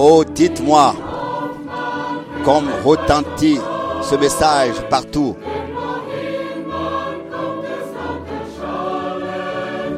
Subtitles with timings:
[0.00, 0.94] Oh, dites-moi,
[2.44, 3.58] comme retentit
[4.00, 5.34] ce message partout.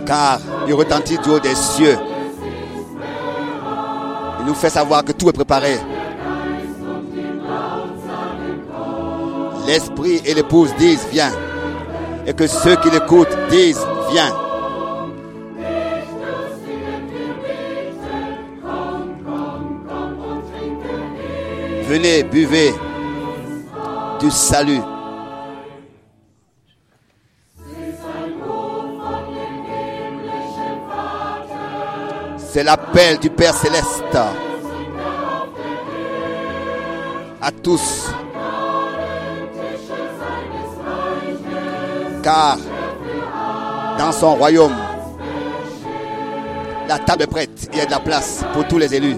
[0.06, 1.98] Car il retentit du haut des cieux.
[4.40, 5.78] Il nous fait savoir que tout est préparé.
[9.66, 11.30] L'esprit et l'épouse disent viens.
[12.26, 13.86] Et que ceux qui l'écoutent disent
[21.84, 22.74] Venez, buvez
[24.18, 24.80] du salut.
[32.38, 34.18] C'est l'appel du Père céleste
[37.40, 38.10] à tous.
[42.24, 42.58] Car
[44.00, 44.74] dans son royaume,
[46.88, 47.68] la table est prête.
[47.70, 49.16] Il y a de la place pour tous les élus.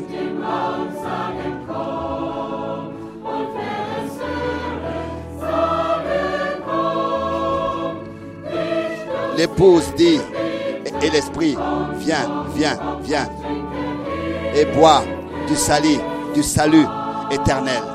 [9.37, 10.21] L'épouse dit,
[11.01, 11.57] et l'esprit,
[11.99, 13.29] viens, viens, viens,
[14.53, 15.05] et bois
[15.47, 15.99] du salut,
[16.35, 16.87] du salut
[17.31, 17.92] éternel.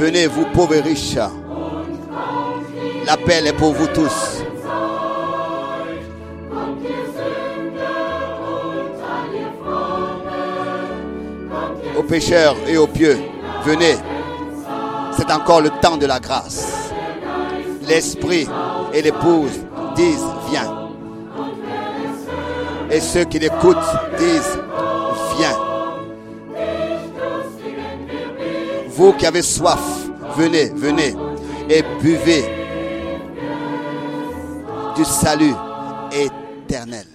[0.00, 1.18] Venez, vous pauvres riches.
[3.04, 4.42] L'appel est pour vous tous.
[11.98, 13.18] Aux pécheurs et aux pieux,
[13.66, 13.96] venez.
[15.18, 16.90] C'est encore le temps de la grâce.
[17.86, 18.48] L'esprit
[18.94, 19.60] et l'épouse
[19.96, 20.88] disent viens.
[22.90, 23.76] Et ceux qui l'écoutent
[24.18, 24.60] disent
[29.00, 29.80] Vous qui avez soif,
[30.36, 31.16] venez, venez
[31.70, 32.44] et buvez
[34.94, 35.54] du salut
[36.12, 37.06] éternel.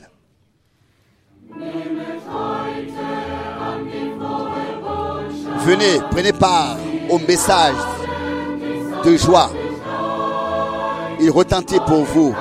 [5.59, 7.75] Venez, prenez part au message
[9.05, 9.51] de joie.
[11.19, 12.33] Il retentit pour vous.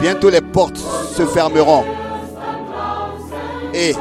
[0.00, 0.78] Bientôt les portes
[1.16, 1.84] se fermeront.
[3.72, 3.94] Et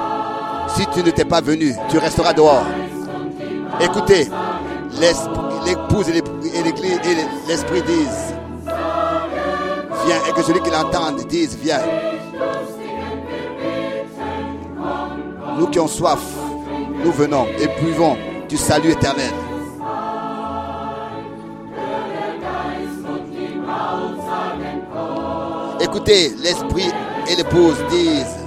[0.76, 2.66] si tu ne t'es pas venu, tu resteras dehors.
[3.80, 4.28] Écoutez,
[5.66, 6.22] l'épouse et
[7.48, 8.34] l'esprit disent,
[10.06, 11.82] viens, et que celui qui l'entende dise, viens.
[15.58, 16.22] Nous qui avons soif,
[17.04, 18.18] nous venons et buvons
[18.48, 19.32] du salut éternel.
[25.80, 26.92] Écoutez, l'esprit
[27.30, 28.38] et l'épouse disent.
[28.38, 28.41] Et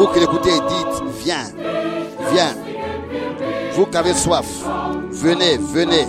[0.00, 1.44] vous qui l'écoutez, dites, viens,
[2.32, 2.54] viens.
[3.74, 4.46] Vous qui avez soif,
[5.10, 6.06] venez, venez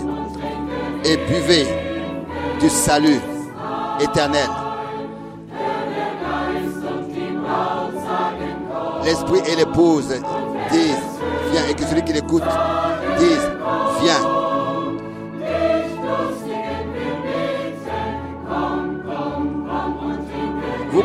[1.04, 1.66] et buvez
[2.58, 3.20] du salut
[4.00, 4.48] éternel.
[9.04, 10.08] L'esprit et l'épouse
[10.70, 10.96] disent,
[11.50, 12.44] viens, et que celui qui l'écoute
[13.18, 13.50] dise,
[14.00, 14.20] viens.
[20.90, 21.02] Vous,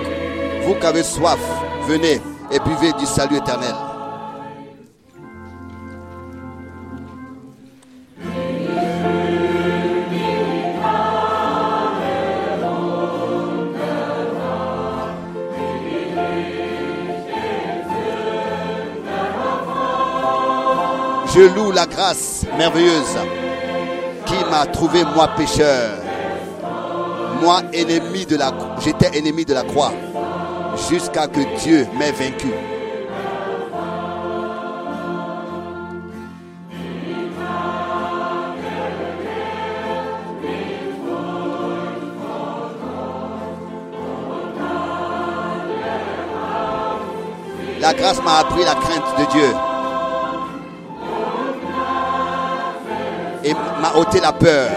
[0.66, 1.40] vous qui avez soif,
[1.86, 2.22] venez
[2.60, 3.76] du salut éternel.
[21.34, 23.04] Je loue la grâce merveilleuse
[24.26, 25.92] qui m'a trouvé moi pécheur.
[27.42, 29.92] Moi ennemi de la j'étais ennemi de la croix
[30.90, 32.52] jusqu'à que Dieu m'ait vaincu.
[47.80, 49.56] La grâce m'a appris la crainte de Dieu.
[53.44, 54.70] Et m'a ôté la peur.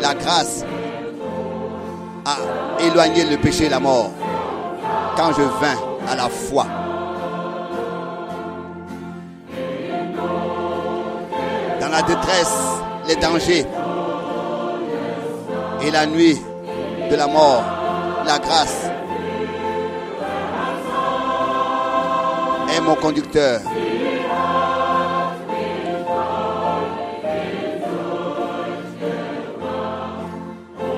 [0.00, 0.64] La grâce
[2.24, 2.36] a
[2.82, 4.12] éloigné le péché et la mort
[5.16, 6.66] quand je vins à la foi.
[11.80, 12.56] Dans la détresse,
[13.08, 13.64] les dangers
[15.82, 16.38] et la nuit
[17.10, 17.62] de la mort,
[18.26, 18.90] la grâce
[22.74, 23.60] est mon conducteur.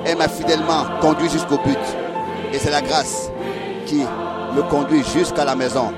[0.05, 1.77] Elle m'a fidèlement conduit jusqu'au but.
[2.51, 3.29] Et c'est la grâce
[3.89, 4.03] qui
[4.55, 5.91] le conduit jusqu'à la maison.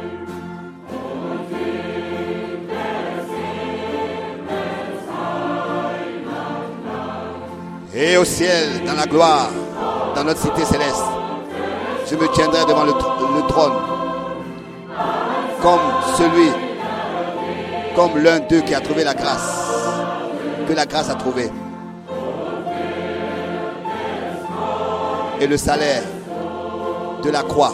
[7.93, 9.49] Et au ciel, dans la gloire,
[10.15, 11.03] dans notre cité céleste,
[12.09, 13.73] je me tiendrai devant le, le trône
[15.61, 15.79] comme
[16.17, 16.49] celui,
[17.95, 19.69] comme l'un d'eux qui a trouvé la grâce,
[20.65, 21.51] que la grâce a trouvé.
[25.41, 26.03] Et le salaire
[27.23, 27.73] de la croix.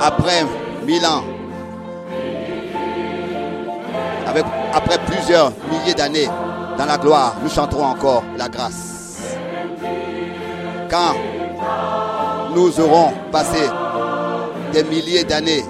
[0.00, 0.44] Après
[0.86, 1.22] mille ans,
[4.26, 6.28] avec, après plusieurs milliers d'années
[6.78, 9.34] dans la gloire, nous chanterons encore la grâce.
[10.88, 11.14] Quand
[12.54, 13.68] nous aurons passé
[14.72, 15.64] des milliers d'années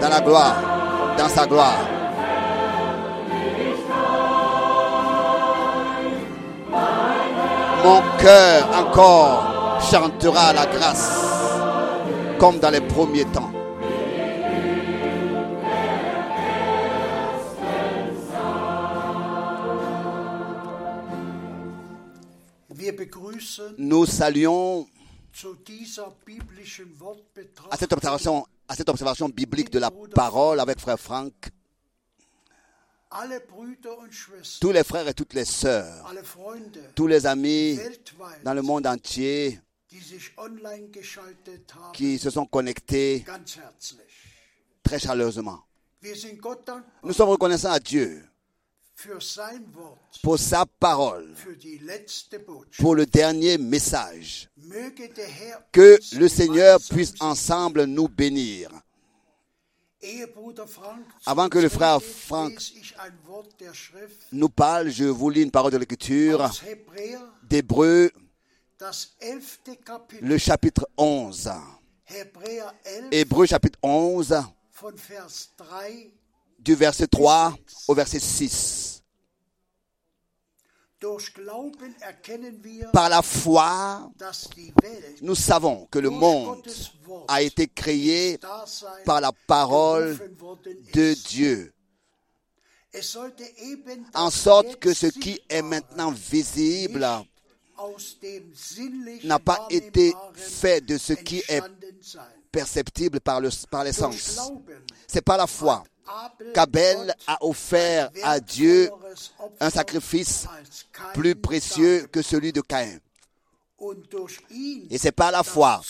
[0.00, 0.56] dans la gloire,
[1.16, 1.78] dans sa gloire,
[7.84, 11.22] mon cœur encore chantera la grâce
[12.40, 13.55] comme dans les premiers temps.
[23.96, 24.86] Nous saluons
[27.70, 31.32] à cette observation, à cette observation biblique de la parole avec frère Franck,
[34.60, 36.12] tous les frères et toutes les sœurs,
[36.94, 37.78] tous les amis
[38.44, 39.58] dans le monde entier
[41.94, 43.24] qui se sont connectés
[44.82, 45.64] très chaleureusement.
[47.02, 48.28] Nous sommes reconnaissants à Dieu
[50.22, 51.34] pour sa parole,
[52.78, 54.48] pour le dernier message.
[55.72, 58.70] Que le Seigneur puisse ensemble nous bénir.
[61.24, 62.52] Avant que le frère Frank
[64.32, 66.50] Nous parle, je vous lis une parole de l'écriture
[67.42, 68.10] d'Hébreu,
[70.20, 71.50] le chapitre 11.
[72.08, 74.28] Hebräer 11 Hébreu chapitre 11,
[74.80, 75.26] von Vers
[75.56, 75.80] 3
[76.66, 77.54] du verset 3
[77.86, 79.02] au verset 6.
[80.98, 84.10] Durch Glauben erkennen wir, Par la foi,
[85.22, 86.66] nous savons que le monde
[87.28, 88.38] a été créé
[89.04, 90.18] par la parole
[90.94, 91.14] de.
[91.28, 91.72] Dieu,
[94.14, 97.06] en sorte que ce qui est maintenant visible
[99.22, 101.62] n'a pas été fait de ce qui est
[102.50, 104.40] perceptible par, le, par les sens.
[105.06, 105.84] C'est par la foi
[106.54, 108.90] qu'Abel a offert à Dieu
[109.60, 110.46] un sacrifice
[111.14, 112.98] plus précieux que celui de Caïn.
[114.90, 115.80] Et c'est par la foi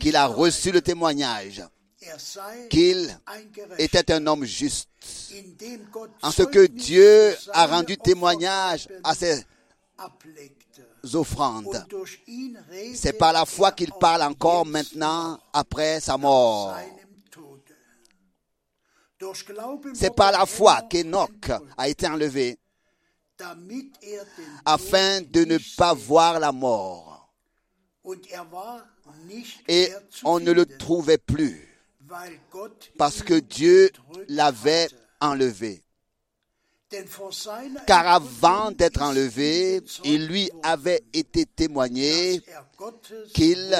[0.00, 1.62] qu'il a reçu le témoignage
[2.02, 3.18] er qu'il
[3.78, 4.88] était un homme juste.
[6.22, 9.44] En ce que Dieu a rendu témoignage à ses
[11.14, 11.84] offrandes.
[12.94, 16.76] C'est par la foi er qu'il parle encore maintenant après sa mort.
[19.94, 22.58] C'est par la foi Enoch qu'Enoch a été enlevé
[24.02, 24.20] er
[24.64, 27.32] afin de ne pas voir la mort.
[28.04, 28.40] Er
[29.68, 29.92] Et
[30.24, 31.68] on ne le trouvait plus
[32.98, 33.90] parce que Dieu
[34.28, 34.88] l'avait
[35.20, 35.82] enlevé.
[37.86, 42.42] Car avant d'être enlevé, il lui avait été témoigné er
[43.32, 43.74] qu'il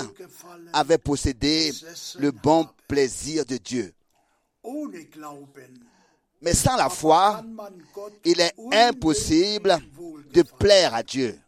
[0.73, 1.73] avait possédé
[2.19, 3.93] le bon plaisir de Dieu.
[6.41, 7.43] Mais sans la foi,
[8.25, 9.79] il est impossible
[10.33, 11.39] de plaire à Dieu.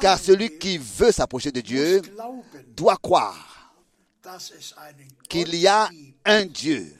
[0.00, 2.02] Car celui qui veut s'approcher de Dieu
[2.68, 3.74] doit croire
[5.28, 5.90] qu'il y a
[6.24, 6.94] un Dieu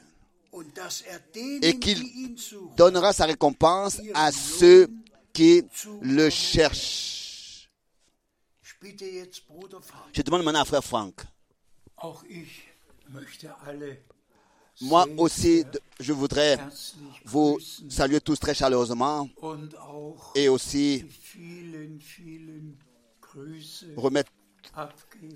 [0.53, 2.35] er et qu'il
[2.77, 4.89] donnera sa récompense à ceux
[5.33, 5.63] qui
[6.01, 7.69] le cherchent.
[10.13, 11.21] Je demande maintenant à frère Franck.
[14.81, 15.64] Moi aussi,
[15.99, 16.57] je voudrais
[17.25, 19.28] vous saluer tous très chaleureusement
[20.37, 21.05] et aussi
[23.97, 24.31] remettre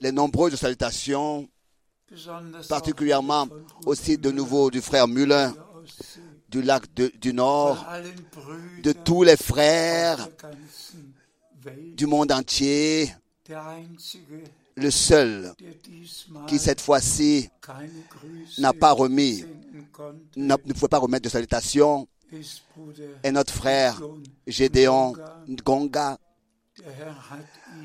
[0.00, 1.49] les nombreuses salutations,
[2.69, 3.49] particulièrement
[3.87, 7.85] aussi de nouveau du frère See, du lac de- du Nord,
[8.85, 10.28] de tous les frères
[11.97, 13.12] du monde entier,
[14.76, 15.55] le seul
[16.49, 17.49] qui cette fois-ci
[18.59, 19.45] n'a pas remis,
[20.37, 21.31] ne pouvait pas remettre de
[22.76, 24.00] Bruder est notre frère
[24.47, 25.14] Gédéon
[25.47, 25.57] ihn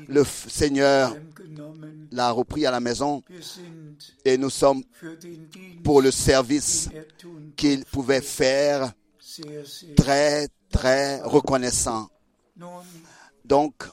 [0.08, 1.14] Le Seigneur
[2.10, 3.22] l'a repris à la maison
[4.24, 4.82] et nous sommes
[5.84, 7.06] pour le service er
[7.56, 8.92] qu'il pouvait faire
[9.96, 12.08] très, très reconnaissants.
[12.56, 12.82] Nun,
[13.44, 13.84] Donc,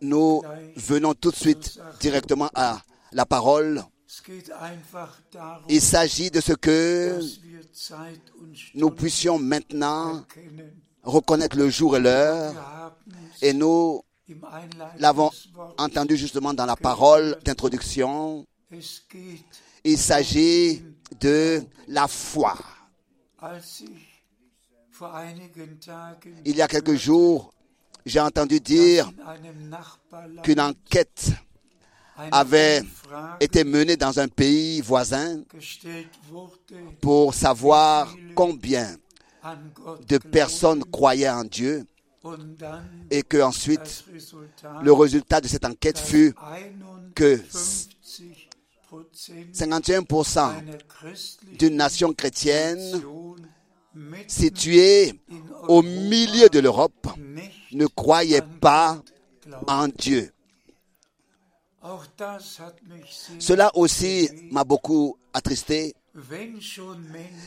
[0.00, 0.42] nous
[0.76, 2.80] venons tout de suite directement à
[3.12, 3.82] la parole.
[5.68, 7.20] Il s'agit de ce que
[8.74, 10.24] nous puissions maintenant
[11.02, 12.94] reconnaître le jour et l'heure.
[13.42, 14.02] Et nous
[14.98, 15.30] l'avons
[15.78, 18.44] entendu justement dans la parole d'introduction.
[19.84, 20.82] Il s'agit
[21.20, 22.56] de la foi.
[26.44, 27.52] Il y a quelques jours,
[28.08, 29.10] j'ai entendu dire
[30.42, 31.30] qu'une enquête
[32.32, 32.82] avait
[33.40, 35.42] été menée dans un pays voisin
[37.00, 38.96] pour savoir combien
[40.08, 41.86] de personnes croyaient en Dieu
[43.10, 44.04] et que ensuite
[44.82, 46.34] le résultat de cette enquête fut
[47.14, 47.88] que 51%
[49.52, 53.02] 51% einer christlichen d'une nation chrétienne
[54.26, 55.12] située
[55.68, 57.06] au milieu de l'Europe
[57.72, 59.00] ne croyait pas
[59.66, 60.32] en Dieu.
[63.38, 65.94] Cela aussi m'a beaucoup attristé.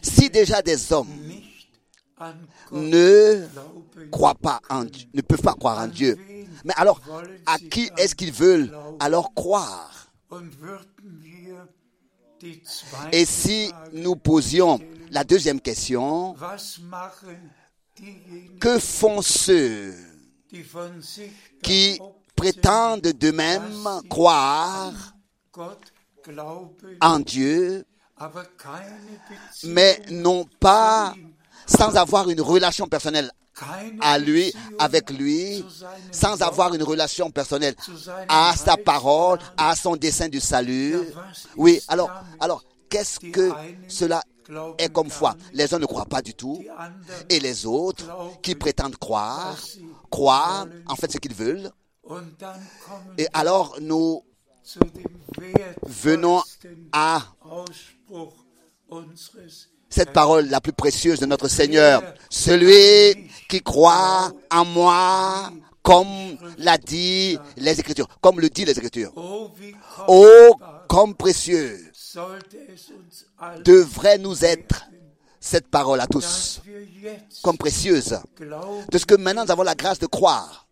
[0.02, 1.10] Si déjà des hommes
[2.72, 3.48] ne
[4.12, 4.62] croient pas
[5.14, 6.18] ne peuvent pas croire en Dieu,
[6.64, 7.02] mais alors
[7.46, 10.12] à qui est-ce qu'ils veulent alors croire?
[13.12, 14.80] Et si nous posions
[15.12, 16.36] la deuxième question,
[18.60, 19.94] que font ceux
[21.62, 22.00] qui
[22.36, 24.94] prétendent d'eux-mêmes croire
[25.54, 25.94] Gott
[26.24, 27.86] glauben, en Dieu,
[29.64, 31.14] mais non pas
[31.66, 33.32] sans avoir une relation personnelle
[34.00, 35.64] à lui, avec lui,
[36.12, 37.76] sans avoir une relation personnelle
[38.28, 40.98] à sa parole, à son dessein du salut.
[41.56, 43.52] Oui, alors, alors, qu'est-ce que
[43.88, 44.22] cela
[44.78, 46.64] est comme foi Les uns ne croient pas du tout,
[47.30, 48.06] et les autres
[48.42, 49.58] qui prétendent croire,
[50.10, 51.72] croient en fait ce qu'ils veulent.
[53.18, 54.24] Et alors, nous
[55.88, 56.42] venons
[56.92, 57.22] à
[59.90, 62.02] cette parole la plus précieuse de notre Seigneur.
[62.30, 65.52] Celui qui croit en moi,
[65.84, 69.12] comme l'a dit les Écritures, comme le dit les Écritures.
[70.08, 70.56] Oh,
[70.88, 71.91] comme précieux
[73.64, 74.86] devrait nous être
[75.40, 76.62] cette parole à tous,
[77.42, 80.68] comme précieuse, de ce que maintenant nous avons la grâce de croire,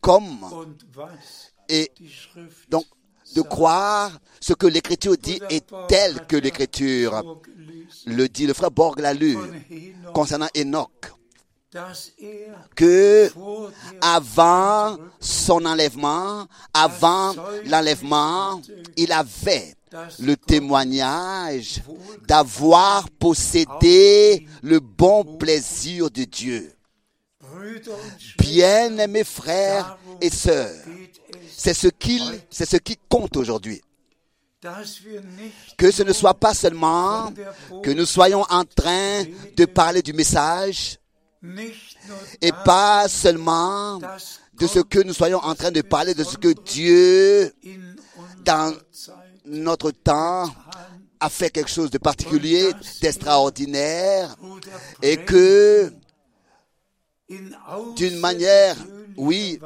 [0.00, 0.38] comme
[1.68, 1.90] et
[2.68, 2.84] donc
[3.34, 7.40] de croire ce que l'Écriture dit est tel que l'Écriture
[8.06, 8.46] le dit.
[8.46, 9.36] Le frère Borg l'a lu
[10.14, 11.12] concernant Enoch,
[12.74, 13.30] que
[14.00, 18.60] avant son enlèvement, avant l'enlèvement,
[18.96, 19.74] il avait
[20.18, 21.82] le témoignage
[22.26, 26.72] d'avoir possédé le bon plaisir de Dieu.
[28.38, 30.70] Bien-aimés frères et sœurs,
[31.56, 31.88] c'est ce
[32.76, 33.80] qui compte aujourd'hui.
[35.76, 37.32] Que ce ne soit pas seulement
[37.82, 39.24] que nous soyons en train
[39.56, 40.98] de parler du message
[42.40, 44.00] et pas seulement
[44.58, 47.52] de ce que nous soyons en train de parler de ce que Dieu
[48.44, 48.74] dans
[49.46, 50.48] notre temps
[51.20, 54.36] a fait quelque chose de particulier, d'extraordinaire
[55.02, 55.92] et que
[57.96, 58.76] d'une manière,
[59.16, 59.58] oui,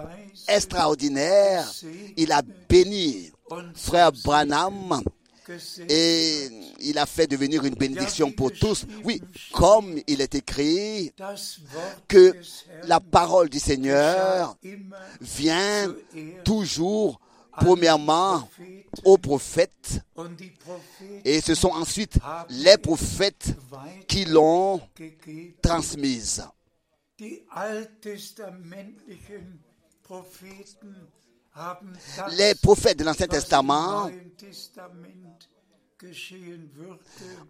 [0.48, 1.70] extraordinaire,
[2.16, 3.32] il a béni
[3.74, 5.02] frère Branham
[5.88, 6.48] et
[6.80, 8.86] il a fait devenir une bénédiction pour tous.
[9.04, 9.20] Oui,
[9.52, 11.12] comme il est écrit
[12.06, 12.34] que
[12.84, 14.56] la parole du Seigneur
[15.20, 15.92] vient
[16.44, 17.20] toujours,
[17.60, 18.48] premièrement,
[19.04, 20.00] aux prophètes
[21.24, 23.54] et ce sont ensuite les prophètes
[24.08, 24.80] qui l'ont
[25.62, 26.44] transmise.
[32.38, 34.10] Les prophètes de l'Ancien Testament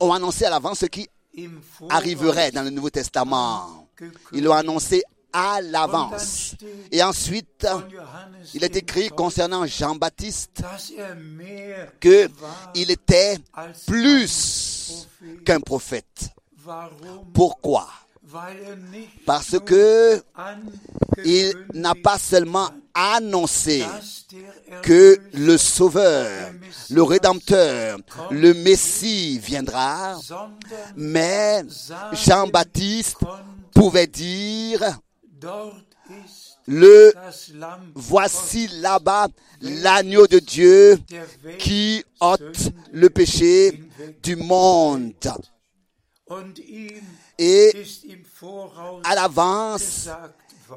[0.00, 1.09] ont annoncé à l'avance ce qui
[1.88, 3.88] arriverait dans le Nouveau Testament.
[4.33, 6.54] Ils l'ont annoncé à l'avance.
[6.90, 7.66] Et ensuite,
[8.54, 13.38] il est écrit concernant Jean-Baptiste dass er mehr que war il était
[13.87, 15.08] plus
[15.44, 16.30] qu'un prophète.
[17.32, 17.88] Pourquoi?
[19.26, 20.22] Parce que
[21.25, 23.84] il n'a pas seulement annoncé
[24.82, 26.52] que le Sauveur,
[26.90, 27.99] le Rédempteur,
[28.30, 30.18] le Messie viendra,
[30.96, 31.62] mais
[32.12, 33.16] Jean-Baptiste
[33.75, 34.99] pouvait dire,
[36.66, 37.12] le
[37.94, 39.28] voici là-bas
[39.61, 40.99] l'agneau de Dieu
[41.59, 43.82] qui ôte le péché
[44.23, 45.12] du monde.
[47.38, 47.73] Et
[49.04, 50.09] à l'avance,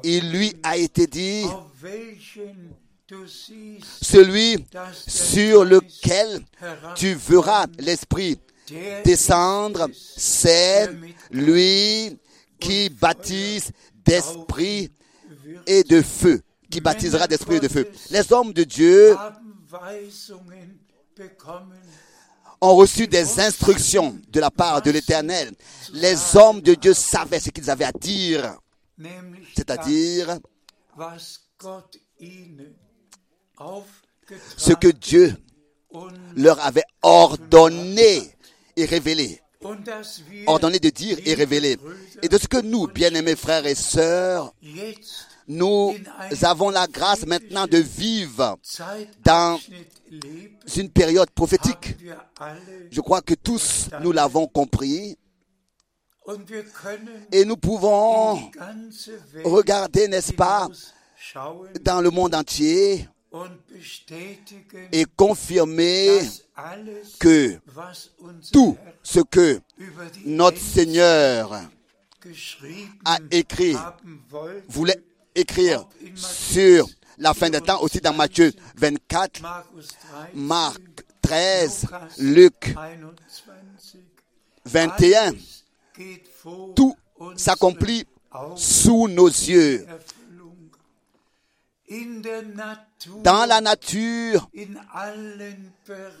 [0.02, 1.44] il lui a été dit,
[4.02, 4.64] celui
[5.06, 6.40] sur lequel
[6.96, 8.38] tu verras l'Esprit
[9.04, 10.88] descendre, c'est
[11.30, 12.18] lui
[12.58, 13.70] qui baptise
[14.04, 14.90] d'esprit
[15.66, 17.90] et de feu, qui baptisera d'esprit et de feu.
[18.10, 19.16] Les hommes de Dieu
[22.60, 25.52] ont reçu des instructions de la part de l'Éternel.
[25.92, 28.58] Les hommes de Dieu savaient ce qu'ils avaient à dire,
[29.54, 30.38] c'est-à-dire
[34.56, 35.36] ce que Dieu
[36.36, 38.34] leur avait ordonné
[38.76, 39.40] et révélé.
[40.46, 41.34] Ordonné de dire et.
[41.46, 41.78] Brüder,
[42.22, 44.52] Et de ce que nous, bien-aimés frères et sœurs,
[45.48, 45.94] nous
[46.42, 48.58] avons la grâce maintenant de vivre
[49.26, 49.58] leben,
[50.76, 51.96] une période prophétique.
[52.90, 55.16] Je crois que tous nous l'avons compris
[57.32, 58.50] et nous pouvons
[59.44, 60.68] regarder, n'est-ce pas,
[61.82, 63.06] dans le monde entier
[64.92, 66.20] et confirmer
[67.18, 67.58] que
[68.52, 69.60] tout ce que
[70.24, 71.52] notre Seigneur
[73.04, 73.76] a écrit,
[74.68, 75.02] voulait
[75.34, 76.88] écrire sur
[77.18, 80.80] la fin des temps, aussi dans Matthieu 24, Markus 13, Marc
[81.22, 81.86] 13,
[82.18, 82.74] Lukas Luc
[84.64, 85.64] 21, 21, alles
[85.96, 86.96] geht vor tout
[87.36, 88.04] s'accomplit
[88.56, 89.86] sous nos yeux.
[93.22, 94.48] Dans la nature,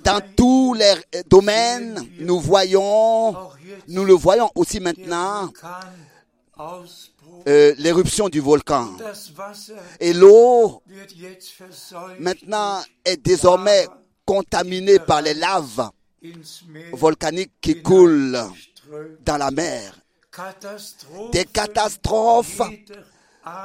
[0.04, 0.94] dans tous les
[1.28, 3.34] domaines, nous voyons,
[3.88, 5.50] nous le voyons aussi maintenant,
[7.48, 8.88] euh, l'éruption du volcan.
[10.00, 10.82] Et l'eau,
[12.18, 13.86] maintenant, est désormais
[14.24, 15.90] contaminée par les laves
[16.92, 18.38] volcaniques qui coulent
[19.24, 19.94] dans la mer.
[21.32, 22.62] Des catastrophes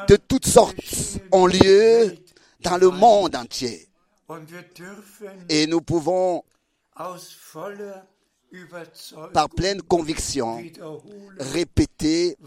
[0.08, 0.76] de toutes sortes
[1.32, 2.16] ont lieu
[2.62, 3.88] dans le monde entier.
[5.50, 6.44] Et nous pouvons,
[9.34, 10.62] par pleine conviction,
[11.40, 12.38] répéter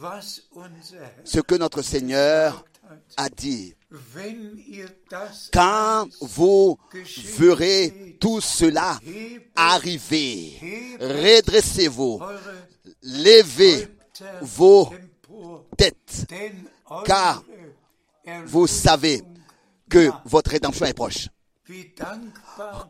[1.25, 2.65] ce que notre Seigneur
[3.17, 3.75] a dit.
[5.53, 6.79] Quand vous
[7.39, 8.99] verrez tout cela
[9.55, 12.21] arriver, redressez-vous,
[13.03, 13.89] levez
[14.41, 14.93] vos
[15.77, 16.27] têtes,
[17.05, 17.43] car
[18.47, 19.23] vous savez
[19.89, 21.29] que votre rédemption est proche.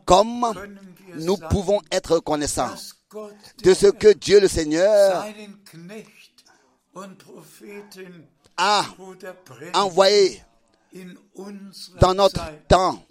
[0.05, 0.45] Comme
[1.15, 2.73] nous pouvons être reconnaissants
[3.63, 5.25] de ce que Dieu le Seigneur
[8.57, 8.85] a
[9.73, 10.43] envoyé
[11.99, 13.03] dans notre temps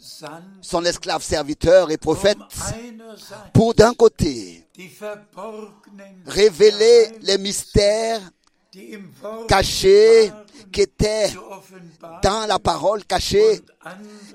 [0.60, 2.38] son esclave serviteur et prophète
[3.52, 4.64] pour d'un côté
[6.26, 8.20] révéler les mystères
[9.20, 13.60] waren, qui offenbaren dans la parole cachée.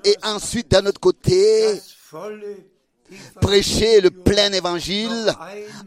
[0.04, 1.80] Et ensuite d'un autre côté
[3.40, 5.32] prêcher le plein évangile.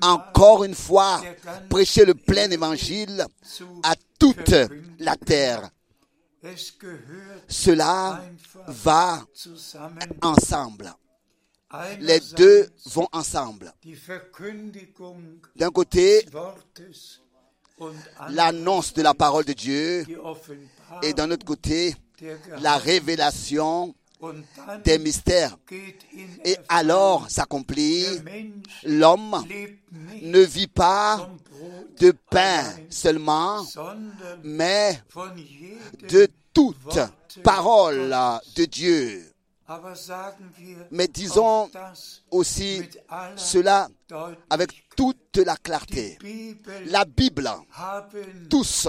[0.02, 1.22] Encore une fois
[1.70, 3.26] prêcher le plein évangile
[3.84, 4.54] à toute
[5.00, 5.70] la terre.
[7.48, 8.22] Cela
[8.68, 9.24] va
[10.22, 10.94] ensemble.
[12.00, 13.74] Les deux vont ensemble.
[15.56, 16.26] D'un côté
[18.30, 20.06] l'annonce de la parole de Dieu
[21.02, 21.96] et d'un autre côté
[22.62, 23.94] la révélation
[24.84, 25.58] des mystères
[26.46, 28.06] et alors s'accomplit
[28.84, 29.44] l'homme
[30.22, 31.30] ne vit pas
[32.00, 33.66] de pain seulement
[34.44, 35.02] mais
[36.10, 37.00] de toute
[37.44, 38.14] parole
[38.56, 39.31] de Dieu.
[40.92, 41.70] Mais disons
[42.30, 42.82] aussi
[43.36, 43.88] cela
[44.50, 46.18] avec toute la clarté.
[46.88, 47.50] La Bible,
[48.50, 48.88] tous,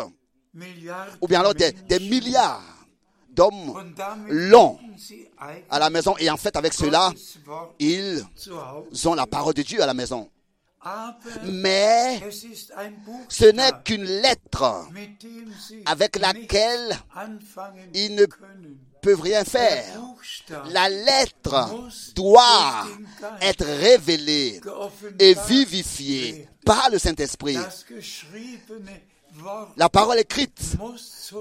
[1.21, 2.63] ou bien alors des, milliards
[3.31, 3.95] d'hommes
[4.29, 4.79] l'ont
[5.71, 7.13] à la maison et en fait avec cela,
[7.79, 8.25] ils
[9.05, 10.29] ont la parole de Dieu à la maison.
[11.45, 12.21] Mais
[13.29, 14.89] ce n'est qu'une lettre,
[15.87, 16.99] avec laquelle
[17.95, 18.27] ils ne.
[19.03, 19.85] Peuvent rien faire.
[20.71, 21.69] La lettre
[22.15, 22.87] doit
[23.41, 24.61] être révélée
[25.19, 27.57] et vivifiée par le Saint-Esprit.
[29.77, 30.77] La parole écrite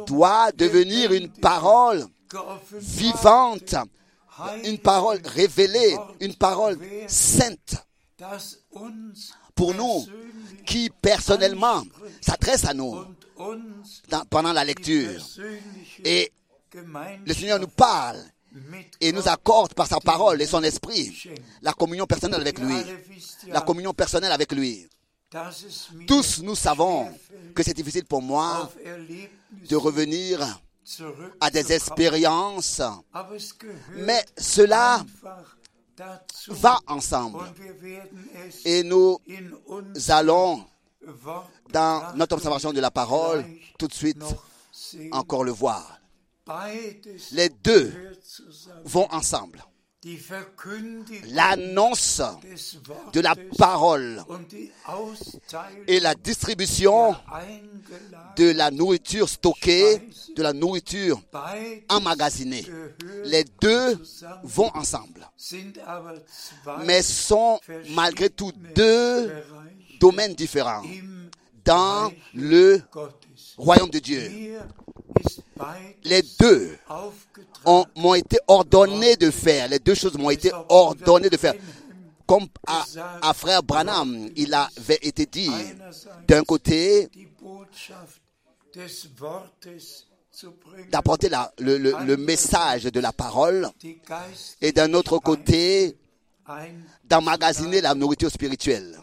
[0.08, 2.06] doit devenir une parole
[2.74, 3.76] vivante,
[4.64, 7.76] une parole révélée, une parole sainte
[9.56, 10.06] pour nous,
[10.66, 11.84] qui personnellement
[12.22, 13.04] s'adresse à nous
[14.10, 15.20] dans- pendant la lecture
[16.06, 16.32] et
[17.26, 18.20] le Seigneur nous parle
[19.00, 21.30] et nous accorde par sa parole et son esprit
[21.62, 22.76] la communion personnelle avec lui.
[23.48, 24.88] La communion personnelle avec lui.
[26.08, 27.10] Tous nous savons
[27.56, 28.70] que c'est difficile pour moi
[29.70, 30.62] de revenir
[31.40, 32.82] à des expériences,
[33.96, 35.06] mais cela
[36.50, 37.40] va ensemble.
[38.66, 39.20] Et nous
[40.10, 40.66] allons,
[41.72, 43.46] dans notre observation de la parole,
[43.78, 44.24] tout de suite
[45.12, 46.01] encore le voir.
[47.32, 47.92] Les deux
[48.86, 49.64] vont ensemble.
[51.30, 52.24] L'annonce
[53.14, 54.24] de la parole
[55.88, 57.16] et la distribution
[58.36, 60.02] de la nourriture stockée,
[60.36, 61.22] de la nourriture
[61.88, 62.66] emmagasinée.
[63.26, 64.02] Les deux
[64.44, 65.30] vont ensemble.
[66.84, 67.60] Mais sont
[67.90, 69.32] malgré tout deux
[70.00, 70.84] domaines différents
[71.64, 72.82] dans le
[73.56, 74.58] royaume de Dieu.
[76.04, 76.78] Les deux
[77.96, 79.68] m'ont été ordonnés de faire.
[79.70, 81.54] Les deux choses m'ont été ordonnées de faire.
[82.26, 85.52] Comme à, frère Branham, il avait été dit,
[86.28, 87.10] d'un côté,
[90.90, 93.70] d'apporter le, le, le, message de la parole
[94.62, 95.98] et d'un autre côté,
[97.04, 98.98] d'emmagasiner la nourriture spirituelle.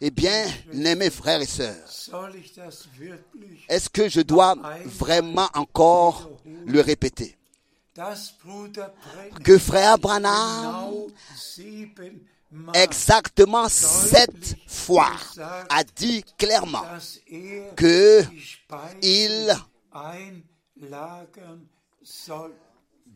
[0.00, 1.88] Eh bien, mes frères et sœurs,
[3.68, 6.30] est-ce que je dois vraiment encore
[6.66, 7.36] le répéter?
[9.42, 10.92] Que frère Branham,
[12.74, 15.12] exactement sept fois,
[15.70, 16.84] a dit clairement
[17.74, 18.22] que
[19.02, 19.54] il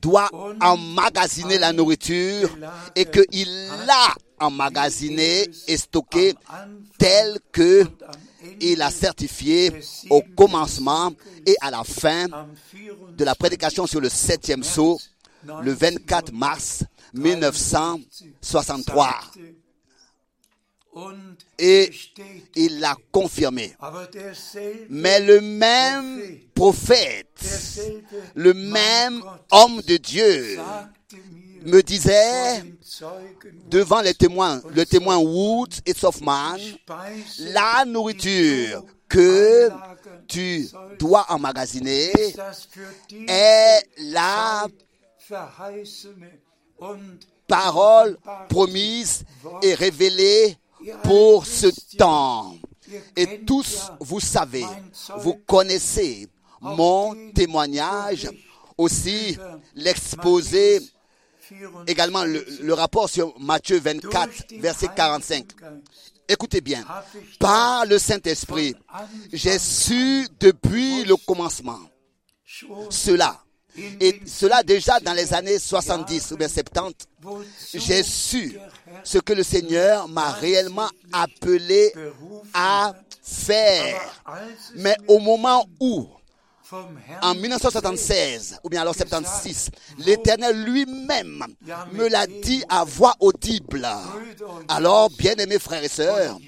[0.01, 2.49] doit emmagasiner la nourriture
[2.96, 6.35] et qu'il l'a emmagasiné et stocké
[6.98, 7.87] tel que
[8.61, 9.72] il a certifié
[10.09, 11.12] au commencement
[11.46, 12.26] et à la fin
[13.16, 14.98] de la prédication sur le septième sceau
[15.62, 19.20] le 24 mars 1963.
[21.59, 21.90] Et
[22.57, 23.76] il l'a confirmé.
[24.88, 26.20] Mais le même
[26.55, 27.29] prophète,
[28.35, 30.59] le même homme de Dieu
[31.64, 32.62] me disait
[33.68, 36.61] devant les témoins, le témoin Woods et Softman,
[37.38, 39.68] la nourriture que
[40.29, 40.68] tu
[40.99, 42.12] dois emmagasiner
[43.29, 44.66] est la
[47.46, 48.16] parole
[48.49, 49.25] promise
[49.62, 50.57] et révélée
[51.03, 52.55] pour ce temps.
[53.16, 54.64] Et tous, vous savez,
[55.18, 56.29] vous connaissez
[56.61, 58.29] mon témoignage,
[58.77, 59.37] aussi
[59.75, 60.81] l'exposé,
[61.86, 65.44] également le, le, rapport sur Matthieu 24, verset 45.
[66.28, 66.84] Écoutez bien,
[67.38, 68.74] par le Saint-Esprit,
[69.32, 71.80] j'ai su depuis le commencement
[72.90, 73.38] cela.
[74.00, 77.06] Et cela déjà dans les années 70 ou bien 70,
[77.74, 78.58] j'ai su
[79.04, 81.92] ce que le Seigneur m'a réellement appelé
[82.52, 84.00] à faire.
[84.76, 86.08] Mais au moment où
[87.22, 91.44] en 1976 ou bien alors 76, l'Éternel lui-même
[91.92, 93.87] me l'a dit à voix audible.
[94.68, 96.38] Alors, bien-aimés frères et sœurs,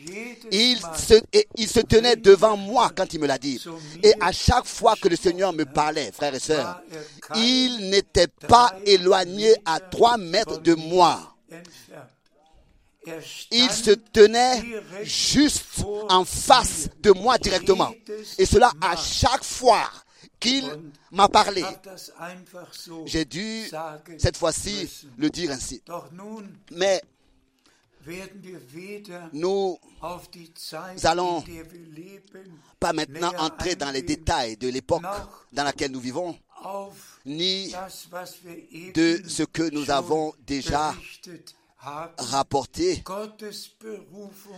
[0.51, 1.15] il se,
[1.57, 3.63] il se tenait devant moi quand il me l'a dit.
[4.03, 6.81] Et à chaque fois que le Seigneur me parlait, frères et sœurs,
[7.37, 11.33] il n'était pas éloigné à trois mètres de moi.
[13.51, 14.63] Il se tenait
[15.03, 15.65] juste
[16.09, 17.93] en face de moi directement.
[18.39, 19.91] Et cela à chaque fois
[20.43, 20.65] qu'il
[21.13, 21.65] m'a parlé.
[23.07, 23.65] J'ai dû
[24.19, 25.83] cette fois-ci le dire ainsi.
[26.73, 27.01] Mais
[29.33, 29.79] nous
[31.05, 31.45] allons
[32.81, 35.03] pas maintenant entrer dans les détails de l'époque
[35.53, 36.37] dans laquelle nous vivons,
[37.25, 37.73] ni
[38.95, 40.95] de ce que nous avons déjà
[42.19, 43.03] rapporté.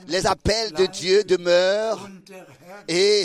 [0.08, 2.08] Les appels de Dieu demeurent
[2.88, 3.24] et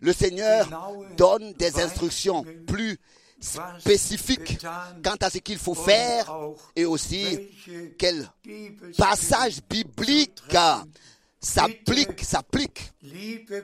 [0.00, 0.68] le Seigneur
[1.16, 2.98] donne des instructions plus
[3.40, 4.58] spécifiques
[5.04, 6.32] quant à ce qu'il faut faire
[6.74, 7.38] et aussi
[7.98, 8.28] quel
[8.96, 10.42] passage biblique
[11.40, 12.92] s'applique, s'applique.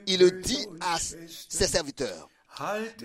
[0.07, 2.29] Il le dit à ses serviteurs.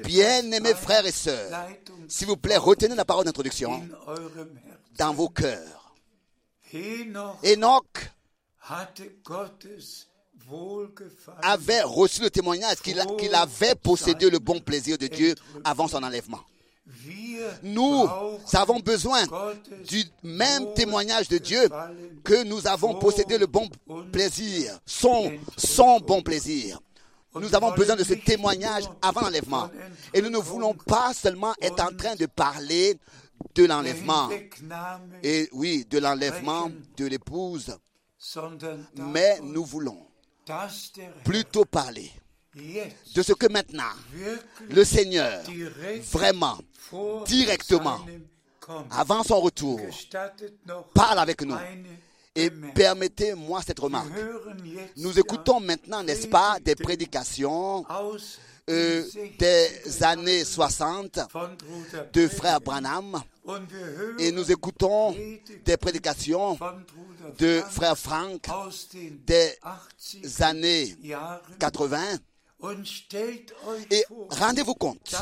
[0.04, 1.68] Bien-aimés frères et sœurs,
[2.08, 3.84] s'il vous plaît, retenez la parole d'introduction
[4.98, 5.89] dans vos cœurs.
[7.44, 8.12] Enoch
[11.42, 16.42] avait reçu le témoignage qu'il avait possédé le bon plaisir de Dieu avant son enlèvement.
[17.64, 18.08] Nous
[18.54, 19.24] avons besoin
[19.88, 21.68] du même témoignage de Dieu
[22.24, 23.70] que nous avons possédé le bon
[24.12, 26.80] plaisir, son, son bon plaisir.
[27.36, 29.70] Nous avons besoin de ce témoignage avant l'enlèvement.
[30.14, 32.98] Et nous ne voulons pas seulement être en train de parler
[33.56, 34.30] de l'enlèvement.
[35.24, 37.76] Et oui, de l'enlèvement de l'épouse.
[38.96, 40.06] Mais nous voulons
[41.24, 42.12] plutôt parler
[42.56, 43.92] de ce que maintenant
[44.70, 45.42] le Seigneur,
[46.12, 46.58] vraiment,
[47.26, 48.00] directement,
[48.92, 49.80] avant son retour,
[50.94, 51.58] parle avec nous.
[52.36, 54.12] Et permettez-moi cette remarque.
[54.98, 57.86] Nous écoutons maintenant, n'est-ce pas, des prédications
[58.70, 59.04] euh,
[59.38, 63.22] des années 60 von Bruder de frère Branham.
[64.20, 65.16] Et nous écoutons
[65.66, 66.58] des prédications
[67.40, 68.48] de frère Frank
[69.26, 72.00] des 80 années Jahren 80
[72.62, 75.16] und stellt euch et rendez-vous compte,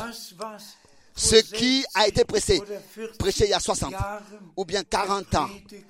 [1.14, 4.22] ce qui a été 40 prêché il y a 60 Jahren
[4.56, 5.48] ou bien 40 ans,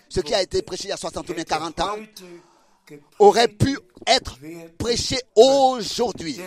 [0.09, 1.97] ce qui a été prêché il y a 60 ou bien hätte 40 ans,
[3.18, 4.38] aurait pu être
[4.79, 6.38] prêché aujourd'hui.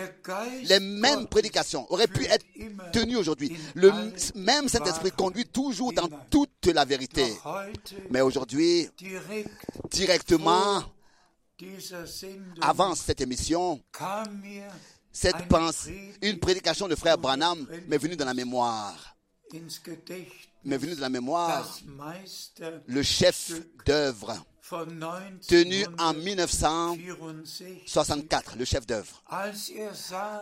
[0.64, 2.44] Les mêmes prédications auraient pu être
[2.92, 3.56] tenues aujourd'hui.
[3.74, 3.92] Le
[4.34, 7.24] même Saint-Esprit conduit toujours dans toute la vérité.
[8.10, 8.88] Mais aujourd'hui,
[9.90, 10.82] directement,
[12.60, 13.80] avant cette émission,
[15.12, 19.16] cette pensée, une prédication de frère Branham m'est venue dans la mémoire.
[20.64, 21.78] M'est venue dans la mémoire
[22.86, 23.52] le chef
[23.84, 24.42] d'œuvre
[25.48, 29.22] tenu en 1964, 1964, le chef d'œuvre.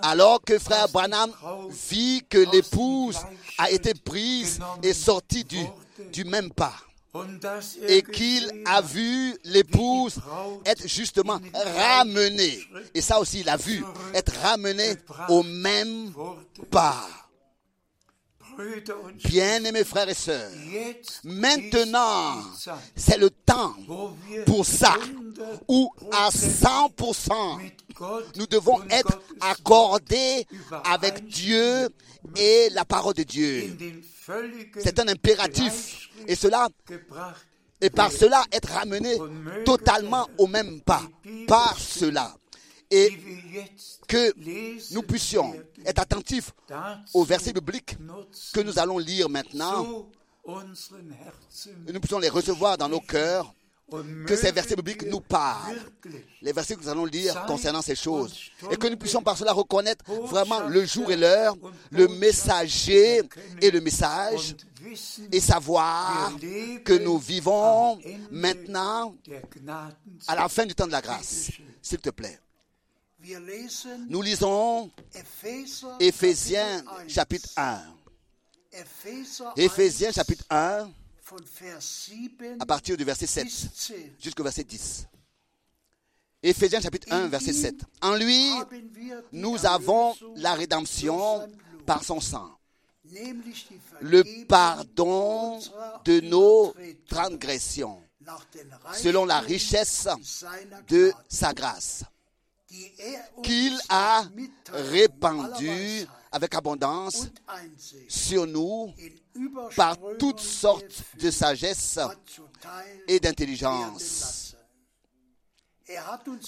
[0.02, 1.30] Alors que frère Branham
[1.90, 3.18] vit que l'épouse
[3.58, 6.74] a été prise et sortie du, même pas.
[7.88, 10.16] Et qu'il a vu l'épouse
[10.64, 12.60] être justement ramenée.
[12.94, 14.94] Et ça aussi, il a vu être ramenée
[15.28, 16.12] au même
[16.70, 17.04] pas.
[19.24, 20.50] Bien-aimés frères et sœurs,
[21.24, 22.42] maintenant,
[22.96, 23.74] c'est le temps
[24.46, 30.46] pour ça, 100% où à 100%, mit Gott nous devons être accordés
[30.84, 31.88] avec Dieu
[32.36, 33.76] et la parole de Dieu.
[34.78, 36.08] C'est un impératif.
[36.26, 36.68] Et cela,
[37.80, 39.16] et par cela, être ramené
[39.64, 41.02] totalement au même pas.
[41.46, 42.34] Par cela.
[42.90, 43.16] Et
[44.08, 45.54] que nous puissions
[45.86, 46.52] être attentifs
[47.14, 47.96] aux versets bibliques
[48.52, 50.08] que nous allons lire maintenant.
[51.86, 53.54] Et nous puissions les recevoir dans nos cœurs.
[54.26, 55.80] Que ces versets bibliques nous parlent.
[56.42, 58.50] Les versets que nous allons lire concernant ces choses.
[58.70, 61.56] Et que nous puissions par cela reconnaître vraiment le jour et l'heure,
[61.90, 63.22] le messager
[63.60, 64.54] et le message.
[65.32, 66.32] Et savoir
[66.84, 67.98] que nous vivons
[68.30, 69.14] maintenant
[70.28, 71.50] à la fin du temps de la grâce.
[71.82, 72.38] S'il te plaît.
[74.08, 76.82] Nous lisons 1.
[77.08, 77.82] chapitre 1.
[78.72, 80.90] Epheser Éphésiens 1 chapitre 1
[81.24, 82.12] von Vers 7
[82.60, 83.94] à partir du verset 7 bis 10.
[84.22, 85.06] jusqu'au verset 10.
[86.42, 87.74] Éphésiens chapitre 1 verset 7.
[88.00, 88.52] En lui,
[89.32, 91.46] nous avons la rédemption
[91.84, 92.58] par son sang,
[94.00, 95.58] le pardon
[96.04, 96.72] de nos
[97.08, 98.00] transgressions,
[98.94, 100.08] selon la richesse
[100.88, 102.04] de sa grâce,
[103.42, 104.24] qu'il a
[104.72, 107.26] Weisheit avec abondance
[108.08, 108.92] sur nous
[109.76, 111.98] par toutes sortes de sagesse
[113.08, 114.54] et d'intelligence.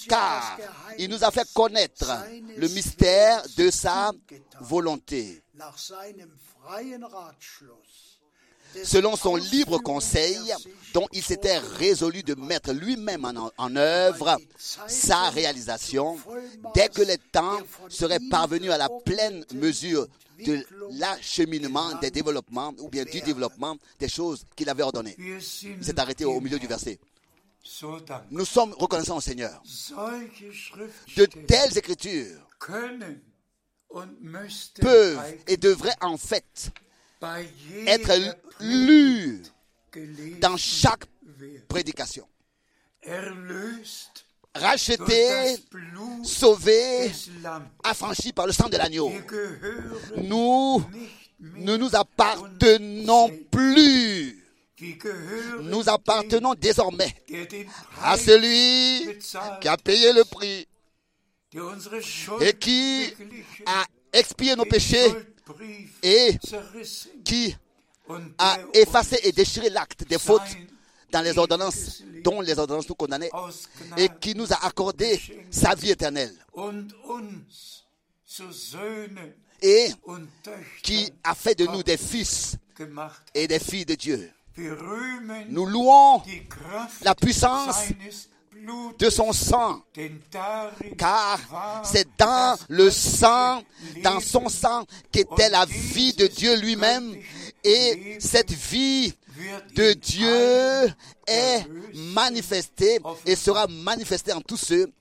[0.07, 0.57] Car
[0.97, 2.09] il nous a fait connaître
[2.55, 4.13] le mystère de sa
[4.61, 5.43] volonté,
[8.83, 10.37] selon son libre conseil
[10.93, 16.17] dont il s'était résolu de mettre lui-même en, en œuvre sa réalisation
[16.73, 17.59] dès que les temps
[17.89, 20.07] seraient parvenus à la pleine mesure
[20.45, 25.15] de l'acheminement des développements ou bien du développement des choses qu'il avait ordonnées.
[25.17, 25.41] Il
[25.83, 26.99] s'est arrêté au milieu du verset.
[28.31, 29.61] Nous sommes reconnaissants au Seigneur.
[31.15, 32.47] De telles écritures
[34.81, 36.71] peuvent et devraient en fait
[37.87, 39.43] être gelesen
[40.39, 41.05] dans chaque
[41.67, 42.27] prédication.
[43.05, 43.11] Des
[47.41, 47.67] Lammes.
[47.83, 49.11] affranchis par le sang de l'agneau.
[50.17, 50.83] Nous
[51.39, 54.39] ne nous appartenons plus.
[55.61, 57.13] Nous appartenons désormais
[58.01, 59.17] à celui
[59.61, 60.67] qui a payé le prix
[62.41, 63.13] et qui
[63.65, 65.11] a expié nos péchés
[66.01, 66.37] et
[67.23, 67.55] qui
[68.37, 70.41] a effacé et déchiré l'acte des fautes
[71.11, 73.31] dans les ordonnances dont les ordonnances nous condamnaient
[73.97, 75.19] et qui nous a accordé
[75.51, 76.33] sa vie éternelle.
[79.61, 79.89] Et
[80.81, 82.57] qui a fait de nous des fils
[83.33, 84.31] et des filles de Dieu.
[85.49, 86.21] Nous louons
[87.03, 87.85] la puissance
[88.97, 89.81] de son sang.
[90.97, 91.39] Car
[91.83, 93.63] c'est dans le sang,
[94.03, 97.15] dans son sang, qu'était la vie de Dieu lui-même.
[97.63, 99.13] Et cette vie
[99.75, 100.93] de Dieu
[101.27, 101.65] est
[102.13, 104.91] manifestée et sera manifestée en tous ceux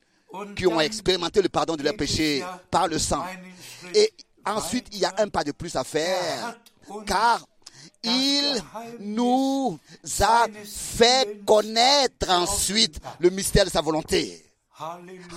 [0.56, 3.24] qui ont expérimenté le pardon de leurs péchés par le sang.
[3.94, 4.12] Et
[4.44, 6.58] ensuite, il y a un pas de plus à faire,
[7.06, 7.44] car
[8.04, 8.62] il
[9.00, 9.78] nous
[10.20, 14.44] a fait connaître ensuite le mystère de sa volonté.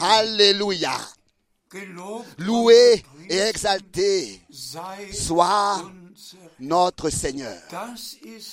[0.01, 0.97] Alléluia.
[2.37, 4.41] Loué et exalté
[5.13, 5.83] soit
[6.59, 7.61] notre Seigneur.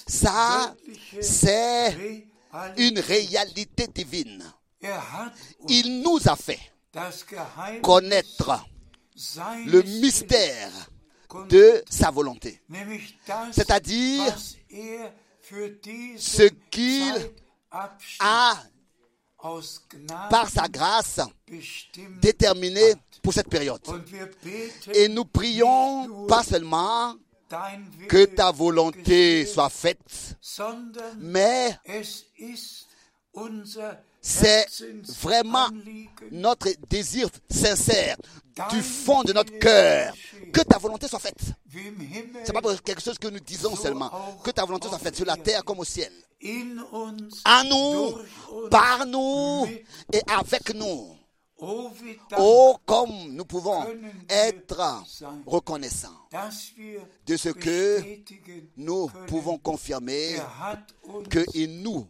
[0.07, 0.75] Ça,
[1.20, 2.27] c'est
[2.77, 4.44] une réalité divine.
[5.68, 6.61] Il nous a fait
[7.81, 8.66] connaître
[9.66, 10.70] le mystère
[11.49, 12.61] de sa volonté.
[13.53, 14.37] C'est-à-dire
[16.16, 17.14] ce qu'il
[18.21, 18.57] a,
[20.31, 21.21] par sa grâce,
[22.21, 23.81] déterminé pour cette période.
[24.95, 27.14] Et nous prions pas seulement
[28.09, 30.37] que ta volonté soit faite,
[31.18, 31.77] mais
[34.21, 34.66] c'est
[35.21, 35.68] vraiment
[36.31, 38.16] notre désir sincère
[38.71, 40.14] du fond de notre cœur
[40.53, 41.40] que ta volonté soit faite.
[41.75, 44.11] Himmel C'est pas quelque chose que nous disons seulement.
[44.45, 46.12] Que ta volonté soit faite sur la terre comme au ciel.
[47.45, 48.14] À nous,
[48.71, 49.66] par nous
[50.12, 51.16] et avec nous.
[52.38, 53.85] Oh, comme nous pouvons
[54.29, 55.05] être
[55.46, 56.09] reconnaissants
[57.27, 58.01] de ce que
[58.77, 60.40] nous pouvons confirmer er
[61.31, 62.09] qu'il nous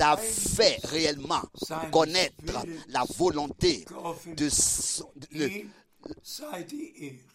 [0.00, 1.42] a fait réellement
[1.90, 2.34] connaître
[2.88, 3.86] la volonté
[4.36, 4.48] de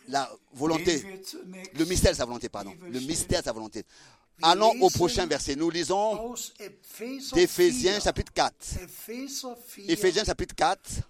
[0.07, 1.03] la volonté,
[1.73, 3.83] le mystère de sa volonté, pardon, le mystère de sa volonté.
[4.41, 5.55] Allons au prochain verset.
[5.55, 6.33] Nous lisons
[7.33, 8.55] d'Éphésiens 4, chapitre 4.
[8.83, 11.08] Epheser 4 Éphésiens chapitre 4, von Vers 11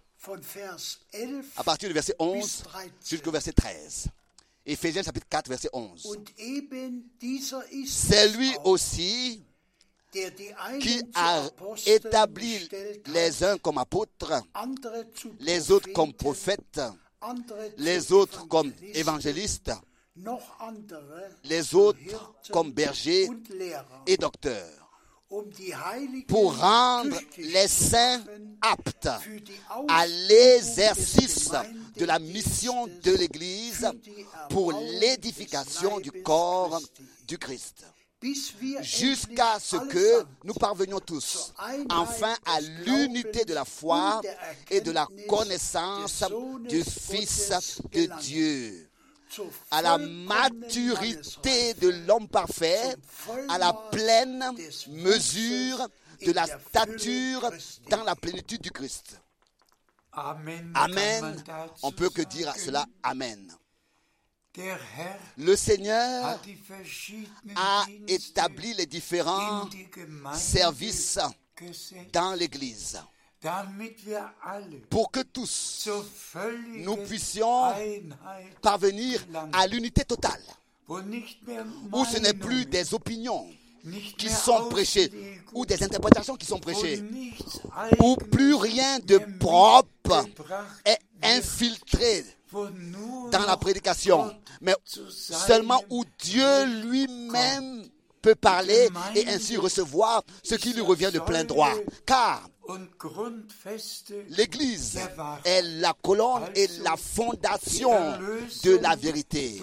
[1.56, 2.92] à partir du verset 11 bis 13.
[3.06, 4.08] jusqu'au verset 13.
[4.66, 6.06] Éphésiens chapitre 4, verset 11.
[6.06, 9.44] Und eben dieser ist C'est es lui aussi
[10.12, 11.44] qui a
[11.86, 12.68] établi
[13.08, 14.44] les uns comme apôtres,
[15.40, 16.82] les autres comme prophètes,
[17.78, 19.72] les autres comme évangélistes,
[21.44, 23.30] les autres comme bergers
[24.08, 24.79] et docteurs,
[26.28, 28.24] pour rendre les saints
[28.62, 29.10] aptes
[29.88, 31.52] à l'exercice
[31.96, 33.88] de la mission de l'Église
[34.50, 36.82] pour l'édification du corps
[37.28, 37.86] du Christ.
[38.82, 41.54] Jusqu'à ce que nous parvenions tous
[41.90, 44.22] enfin à l'unité de la foi
[44.70, 46.26] et de la connaissance
[46.68, 47.52] du Fils
[47.94, 48.89] de Dieu,
[49.72, 52.96] à la maturité de l'homme parfait,
[53.50, 54.44] à la pleine
[54.88, 55.88] mesure
[56.26, 57.50] de la stature
[57.90, 59.22] dans la plénitude du Christ.
[60.14, 61.44] Amen.
[61.84, 63.52] On peut que dire à cela Amen.
[65.38, 66.40] Le Seigneur
[67.56, 69.70] a établi les différents
[70.34, 71.20] services
[72.12, 73.00] dans l'Église
[74.90, 75.88] pour que tous
[76.76, 77.74] nous puissions
[78.62, 80.42] parvenir à l'unité totale,
[80.90, 83.48] où ce n'est plus des opinions
[84.18, 85.12] qui sont prêchées
[85.54, 87.02] ou des interprétations qui sont prêchées,
[88.02, 90.26] où plus rien de propre
[90.86, 97.88] est infiltré dans la prédication, mais seulement où Dieu lui-même
[98.22, 101.74] peut parler et ainsi recevoir ce qui lui revient de plein droit.
[102.06, 102.50] Car
[104.30, 105.00] l'Église
[105.44, 107.92] est la colonne et la fondation
[108.64, 109.62] de la vérité.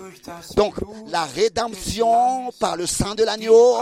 [0.56, 0.74] Donc,
[1.08, 3.78] la rédemption par le sang de l'agneau,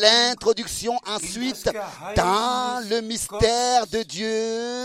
[0.00, 1.70] l'introduction ensuite
[2.16, 4.84] dans le mystère de Dieu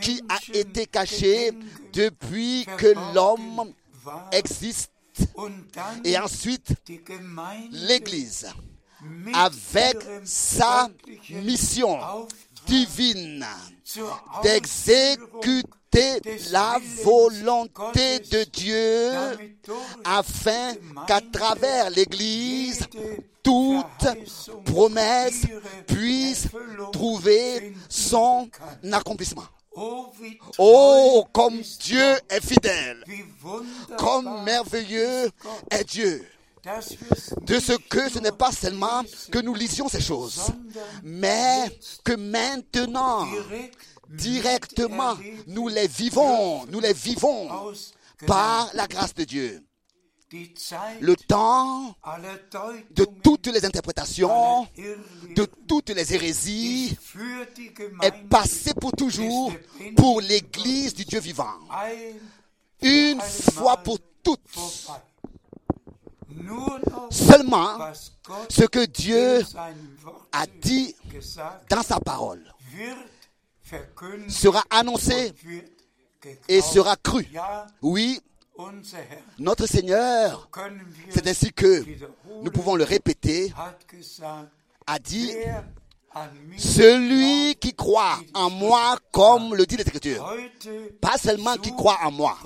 [0.00, 1.52] qui a été caché
[1.92, 3.72] depuis que l'homme
[4.32, 4.90] existe
[6.04, 6.68] et ensuite
[7.72, 8.48] l'Église
[9.34, 10.88] avec sa
[11.30, 11.98] mission
[12.66, 13.46] divine
[14.42, 19.10] d'exécuter la volonté de Dieu
[20.04, 20.74] afin
[21.06, 22.86] qu'à travers l'Église,
[23.42, 25.42] toute promesse
[25.86, 26.48] puisse
[26.92, 28.48] trouver son
[28.92, 29.44] accomplissement.
[30.58, 33.04] Oh, comme Dieu est fidèle,
[33.98, 35.30] comme merveilleux
[35.70, 36.26] est Dieu.
[37.42, 40.48] De ce que ce n'est pas seulement que nous lisions ces choses,
[41.04, 41.68] mais
[42.04, 43.26] que maintenant,
[44.08, 47.48] directement, nous les vivons, nous les vivons
[48.26, 49.62] par la grâce de Dieu.
[51.00, 51.94] le temps
[52.90, 54.66] de toutes les interprétations,
[55.36, 56.98] de toutes les hérésies,
[58.02, 59.52] est passé pour toujours
[59.96, 61.54] pour l'Église du Dieu vivant.
[62.82, 64.40] Une fois pour toutes.
[67.10, 67.78] Seulement
[68.48, 69.42] ce que Dieu
[70.32, 70.94] a dit
[71.70, 72.42] dans sa parole
[74.28, 75.32] sera annoncé
[76.48, 77.26] et sera cru.
[77.82, 78.20] Oui,
[79.38, 80.48] notre Seigneur,
[81.10, 81.84] c'est ainsi que
[82.42, 83.52] nous pouvons le répéter,
[84.86, 85.32] a dit,
[86.56, 90.34] celui qui croit en moi, comme le dit l'Écriture.
[91.00, 92.36] Pas seulement qui croit en moi.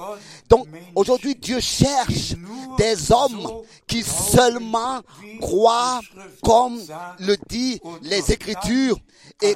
[0.49, 2.35] Donc aujourd'hui, Dieu cherche
[2.79, 5.01] des hommes qui seulement
[5.41, 6.01] croient
[6.43, 6.81] comme
[7.21, 8.99] le dit les Écritures.
[9.43, 9.55] Et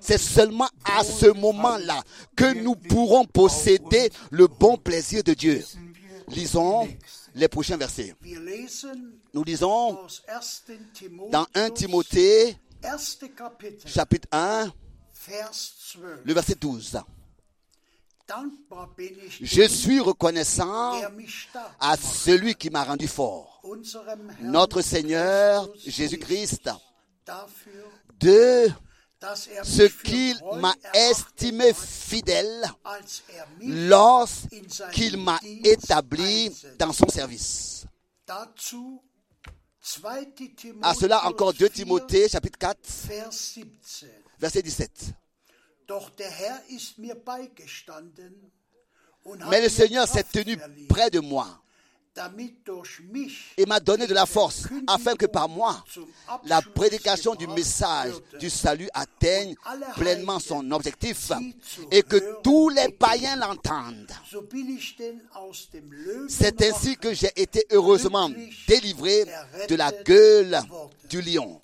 [0.00, 2.02] c'est seulement à ce moment-là
[2.36, 5.64] que nous pourrons posséder le bon plaisir de Dieu.
[6.28, 6.88] Lisons
[7.34, 8.14] les prochains versets.
[9.32, 11.30] Nous lisons aus 1.
[11.30, 12.56] dans 1 Timotheus, Timothée,
[13.86, 14.72] chapitre 1,
[15.26, 16.22] Vers 12.
[16.24, 16.98] le verset 12.
[18.26, 23.62] Dankbar bin ich Je suis reconnaissant stark à celui qui m'a rendu fort,
[24.40, 26.70] notre Seigneur Jésus-Christ,
[28.18, 28.74] de er
[29.62, 32.64] ce qu'il m'a estimé fidèle
[33.30, 37.86] er lorsqu'il m'a établi dans son service.
[39.84, 40.34] Dazu 2.
[40.56, 42.76] Timotheus À cela encore 2 4, Timothée chapitre 4
[43.06, 44.10] Vers 17.
[44.38, 45.14] verset 17.
[45.86, 48.50] Doch der Herr ist mir beigestanden
[49.22, 50.56] und hat Mais le Seigneur s'est tenu
[50.88, 51.46] près de moi
[53.56, 55.84] et m'a donné de la force afin que par moi
[56.44, 61.32] la prédication du message du salut atteigne alle pleinement son objectif
[61.90, 64.12] et que tous les païens l'entendent.
[66.28, 68.30] C'est ainsi que j'ai été heureusement
[68.68, 69.24] délivré
[69.68, 70.60] de la gueule
[71.10, 71.60] du lion.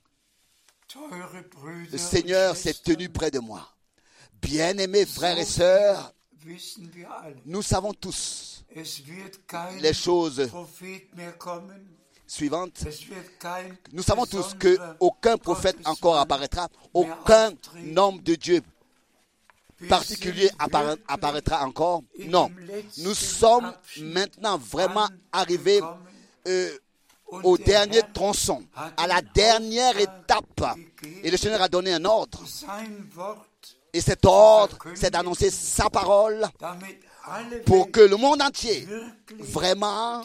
[1.92, 3.68] Le Seigneur s'est tenu près de moi.
[4.42, 6.12] Bien-aimés frères et sœurs,
[7.46, 8.59] nous savons tous
[9.80, 10.48] les choses
[12.26, 12.84] suivantes.
[13.92, 17.52] Nous savons tous que aucun prophète encore apparaîtra, aucun
[17.96, 18.60] homme de Dieu
[19.88, 22.02] particulier appara- apparaîtra encore.
[22.26, 22.50] Non,
[22.98, 25.80] nous sommes maintenant vraiment arrivés
[26.46, 26.70] euh,
[27.30, 28.62] au der dernier tronçon,
[28.96, 30.76] à la dernière étape.
[31.22, 32.44] Et le Seigneur a donné un ordre.
[33.92, 36.46] Et cet ordre, c'est d'annoncer sa parole
[37.66, 38.86] pour que le monde entier,
[39.38, 40.22] vraiment,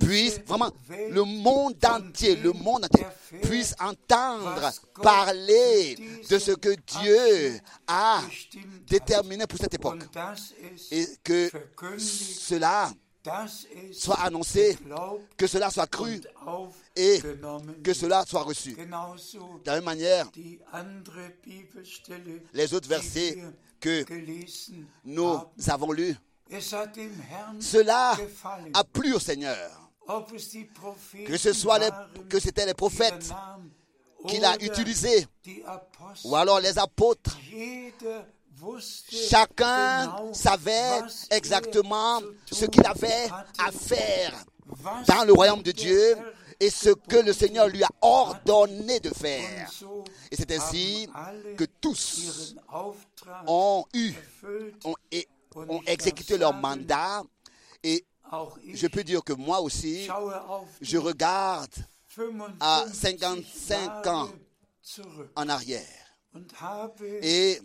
[0.00, 0.70] puisse, vraiment,
[1.10, 3.06] le monde entier, le monde entier,
[3.42, 4.70] puisse entendre
[5.02, 5.96] parler
[6.28, 8.20] de ce que Dieu a
[8.88, 10.02] déterminé pour cette époque.
[10.90, 11.50] Et que
[11.98, 12.90] cela
[13.92, 14.78] soit annoncé,
[15.36, 16.20] que cela soit cru
[16.94, 17.20] et
[17.82, 18.74] que cela soit reçu.
[18.74, 20.30] De la même manière,
[22.52, 23.38] les autres versets
[23.80, 24.04] que
[25.04, 26.16] nous avons lus,
[27.60, 28.16] cela
[28.74, 29.82] a plu au Seigneur.
[31.26, 31.88] Que ce soit les,
[32.28, 33.32] que c'était les er prophètes
[34.28, 35.26] qu'il a utilisés,
[36.24, 37.36] ou alors les apôtres.
[39.28, 41.00] Chacun savait
[41.30, 43.28] exactement ce qu'il avait
[43.58, 44.44] à faire
[45.06, 46.16] dans le royaume de Dieu
[46.58, 49.70] et ce que le Seigneur lui a ordonné de faire.
[50.30, 51.08] Et c'est ainsi
[51.56, 52.54] que tous
[53.46, 54.12] ont eu,
[54.84, 57.22] ont, et- ont exécuté leur mandat.
[57.82, 58.04] Et
[58.72, 60.08] je peux dire que moi aussi,
[60.80, 61.70] je regarde
[62.08, 64.28] 55 à 55 ans
[65.36, 65.82] en arrière.
[67.22, 67.60] Et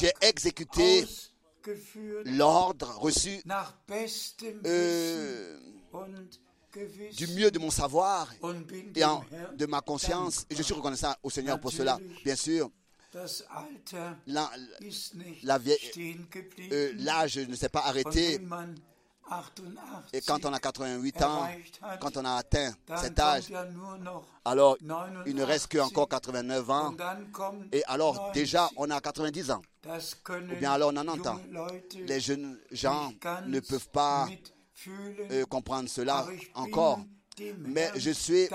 [0.00, 1.04] j'ai exécuté
[2.24, 3.42] l'ordre reçu
[4.66, 5.58] euh,
[7.16, 8.28] du mieux de mon savoir
[8.94, 9.24] et en-
[9.56, 10.46] de ma conscience.
[10.50, 11.98] Et je suis reconnaissant au Seigneur pour cela.
[12.24, 12.70] Bien sûr,
[13.12, 14.50] Das Alter la-
[15.42, 15.58] la
[16.72, 18.38] euh, l'âge ne s'est pas arrêté.
[19.30, 21.48] Wenn man 88 Et quand on a 88 ans,
[22.00, 23.44] quand on a atteint cet âge,
[24.44, 25.22] alors 89.
[25.26, 26.94] il ne reste que encore 89 ans.
[27.72, 28.32] Et alors 90.
[28.40, 29.62] déjà, on a 90 ans.
[29.86, 31.36] Ou bien alors 90 ans.
[31.36, 33.12] junge Leute Les jeunes gens
[33.46, 34.28] ne peuvent pas
[35.30, 37.00] euh, comprendre cela encore.
[37.58, 38.48] Mais je suis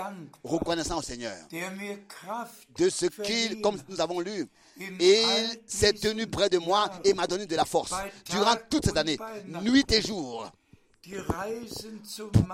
[0.44, 1.34] reconnaissant au Seigneur
[2.78, 4.46] de ce qu'il, comme nous avons lu,
[4.78, 7.92] il s'est tenu près de moi et m'a donné de la force
[8.30, 9.18] durant toute cette année,
[9.62, 10.50] nuit et jour,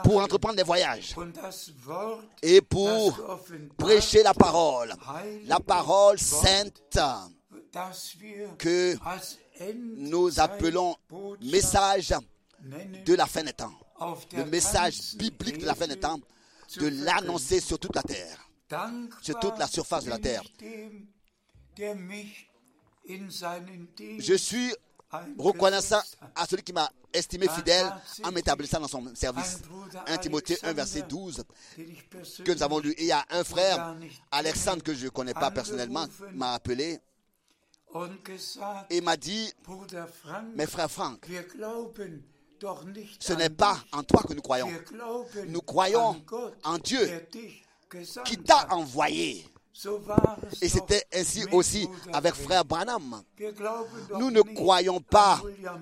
[0.05, 1.15] pour entreprendre des voyages
[2.43, 3.39] et pour
[3.77, 4.95] prêcher la parole,
[5.47, 6.83] la parole sainte
[8.59, 8.97] que
[9.75, 10.97] nous appelons
[11.43, 12.13] message
[13.05, 13.73] de la fin des temps.
[14.33, 16.19] le message biblique de la fin des temps,
[16.77, 18.49] de l'annoncer sur toute la terre.
[19.21, 20.43] sur toute la surface de la terre.
[24.19, 24.73] Je suis
[25.39, 26.01] reconnaissant
[26.35, 27.93] à celui qui m'a estimé fidèle
[28.25, 29.61] en m'établissant dans son service.
[30.07, 31.45] 1 Timothée 1, verset 12,
[32.45, 32.93] que nous avons lu.
[32.93, 33.97] Et il y a un frère,
[34.31, 37.01] Alexandre, que je ne connais pas personnellement, m'a appelé
[38.91, 39.53] et m'a dit,
[40.55, 41.27] mais frère Franck,
[43.21, 44.71] ce n'est pas en toi que nous croyons,
[45.49, 46.23] Nous croyons
[46.65, 47.27] en Dieu
[48.25, 49.47] qui t'a envoyé.
[50.61, 53.23] Et c'était ainsi aussi avec frère Branham.
[54.19, 55.41] Nous ne croyons pas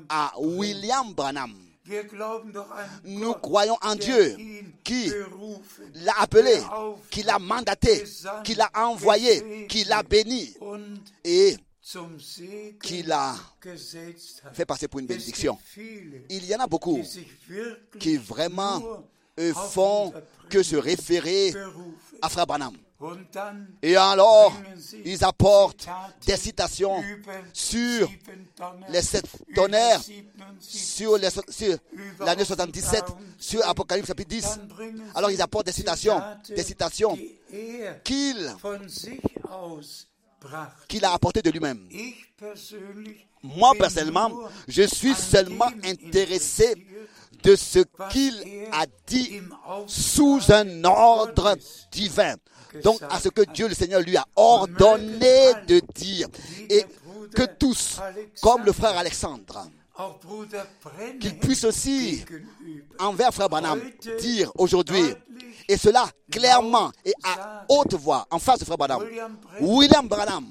[0.09, 0.33] à.
[0.39, 1.55] William Branham.
[3.05, 4.37] Nous croyons en Dieu
[4.85, 5.11] qui
[5.95, 6.55] l'a appelé,
[7.11, 8.05] qui l'a mandaté,
[8.45, 10.55] qui l'a envoyé, qui l'a béni
[11.25, 11.57] et
[12.83, 13.35] qui l'a
[14.53, 15.59] fait passer pour une bénédiction.
[16.29, 17.03] Il y en a beaucoup
[17.99, 19.05] qui vraiment
[19.39, 20.13] auf font
[20.49, 21.53] que se référer
[22.23, 22.77] à frère Branham.
[23.83, 24.53] Et alors,
[25.05, 25.89] ils apportent
[26.27, 27.03] des citations
[27.53, 28.11] sur
[28.91, 29.25] les sept
[29.55, 30.03] tonnerres,
[30.61, 31.79] 77, sur
[32.21, 33.05] l'année 77,
[33.39, 34.43] sur Apocalypse chapitre 10.
[34.43, 37.19] dann bringen Alors ils apportent des citations, des citations
[38.05, 38.55] qu'il
[40.89, 41.89] qu'il a apportées de lui-même.
[43.43, 44.31] Moi, personnellement,
[44.69, 46.75] je suis seulement intéressé
[47.43, 47.81] de ce
[48.11, 48.35] qu'il
[48.73, 49.41] a dit
[49.87, 51.57] sous un ordre
[51.91, 52.37] divin.
[52.83, 56.29] Donc, à ce que Dieu le Seigneur lui a ordonné de dire.
[56.69, 56.85] Et
[57.35, 58.01] que tous,
[58.43, 59.69] comme le frère Alexandre,
[61.21, 62.25] qu'ils puissent aussi,
[62.99, 63.81] envers frère Branham,
[64.21, 65.15] dire aujourd'hui,
[65.69, 69.05] et cela clairement et à haute voix, en face de frère Branham,
[69.61, 70.47] William Branham,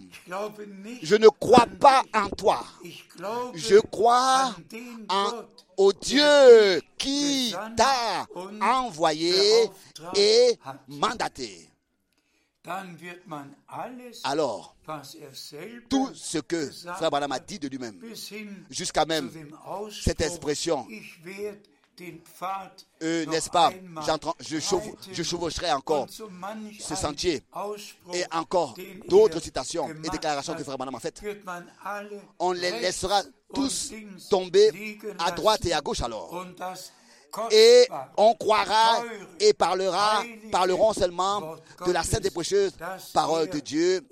[1.02, 2.64] je ne crois pas en toi.
[3.56, 4.56] Je crois
[5.10, 5.32] en,
[5.78, 8.26] au Dieu qui t'a
[8.62, 9.34] envoyé
[10.16, 10.58] et
[10.88, 11.69] mandaté.
[14.24, 18.00] Alors, er tout ce que frère Branham a dit de lui-même,
[18.70, 19.32] jusqu'à même
[20.04, 20.86] cette expression,
[23.02, 23.72] euh, n'est-ce pas,
[24.40, 24.58] je,
[25.14, 27.44] je chevaucherai encore ce sentier.
[28.14, 31.22] Et encore den d'autres er citations et déclarations que frère Branham a faites.
[32.40, 33.22] On les laissera
[33.54, 33.94] tous
[34.30, 36.46] tomber à droite et à gauche alors.
[37.52, 39.04] Et on croira
[39.40, 41.56] et parlera, parleront seulement
[41.86, 44.08] de la sainte et précieuse das parole de Dieu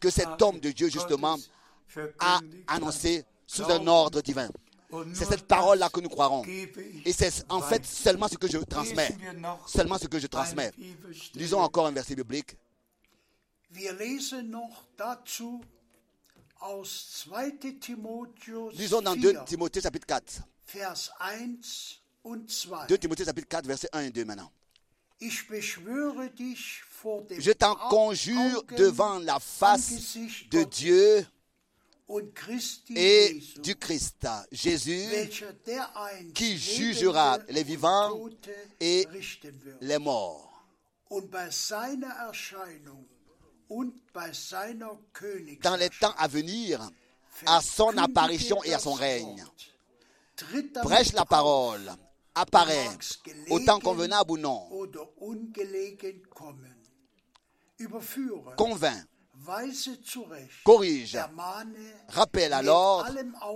[0.00, 1.36] que cet homme de Dieu, justement,
[2.18, 4.48] a annoncé sous un ordre divin.
[5.14, 6.42] C'est cette parole-là que nous croirons.
[6.44, 9.16] Et c'est en fait seulement ce que je transmets.
[9.66, 10.70] Seulement ce que je transmets.
[11.34, 12.56] Lisons encore un verset biblique.
[13.72, 15.62] Wir lesen noch dazu
[16.60, 20.42] aus 2 Timotheus Lisons dans 2 4, Timothée chapitre 4.
[20.74, 22.86] Vers 1 und 2.
[22.88, 24.50] 2 Timothée chapitre 4, verset 1 et 2 maintenant.
[25.20, 25.52] Je
[27.52, 30.16] t'en conjure devant la face
[30.50, 31.24] de Dieu
[32.94, 35.06] et du Christ, Jésus,
[36.34, 38.18] qui jugera les vivants
[38.80, 39.06] et
[39.80, 40.48] les morts.
[45.62, 46.90] Dans les temps à venir,
[47.46, 49.44] à son apparition et à son règne.
[50.82, 51.92] Prêche la parole,
[52.34, 52.88] apparaît,
[53.50, 54.68] autant convenable ou non,
[58.56, 59.06] convainc,
[60.64, 61.18] corrige,
[62.08, 63.06] rappelle alors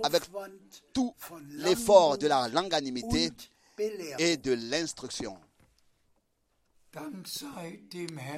[0.03, 0.23] avec
[0.93, 1.13] tout
[1.49, 2.47] l'effort de la
[3.77, 4.15] Belehrung.
[4.19, 5.37] et de l'instruction.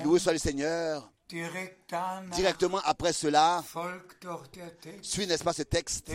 [0.03, 1.11] Loué soit le Seigneur.
[2.31, 3.63] Directement après cela,
[5.01, 6.11] suit, n'est-ce pas, ce texte?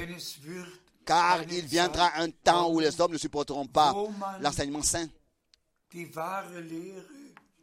[1.05, 3.95] Car il viendra un temps où les hommes ne supporteront pas.
[4.41, 5.09] L'enseignement saint,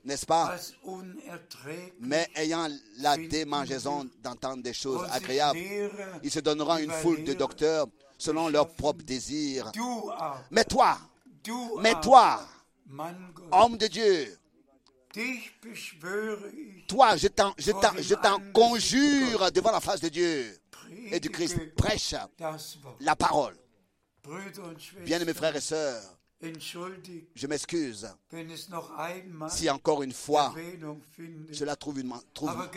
[0.04, 0.58] n'est-ce pas?
[2.00, 2.68] Mais ayant
[3.00, 5.60] la démangeaison d'entendre des choses agréables,
[6.24, 7.88] ils se donneront une foule de docteurs
[8.18, 9.72] selon leurs propres désirs.
[10.52, 10.98] Mais toi,
[11.82, 12.42] mais toi,
[13.52, 14.38] homme de Dieu,
[16.88, 20.61] toi, je t'en conjure devant la face de Dieu
[21.12, 21.58] et du Christ.
[21.76, 22.16] Prêche
[23.00, 23.56] la parole.
[25.04, 26.02] Bien-aimés frères et sœurs,
[27.36, 28.08] je m'excuse
[29.50, 30.54] si encore une fois
[31.52, 32.70] cela trouve, une, trouve,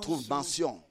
[0.00, 0.82] trouve mention.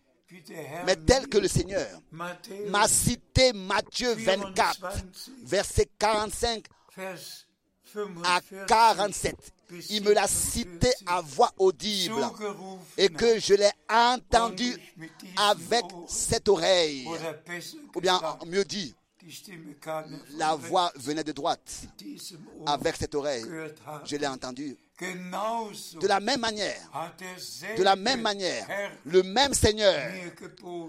[0.85, 7.17] Mais tel que le Seigneur m'a cité Matthieu 24, 24, verset 45 Vers
[8.23, 9.35] à 45 47.
[9.69, 12.21] bis Il me l'a cité 47 à voix audible
[12.97, 14.75] et que je l'ai entendu
[15.37, 17.07] avec cette oreille.
[17.95, 18.95] Ou bien mieux dit,
[20.37, 21.81] La voix venait de droite.
[22.65, 23.45] Avec cette oreille,
[24.05, 24.77] je l'ai entendue.
[24.99, 26.81] De la même manière,
[27.77, 28.67] de la même manière,
[29.05, 29.95] le même Seigneur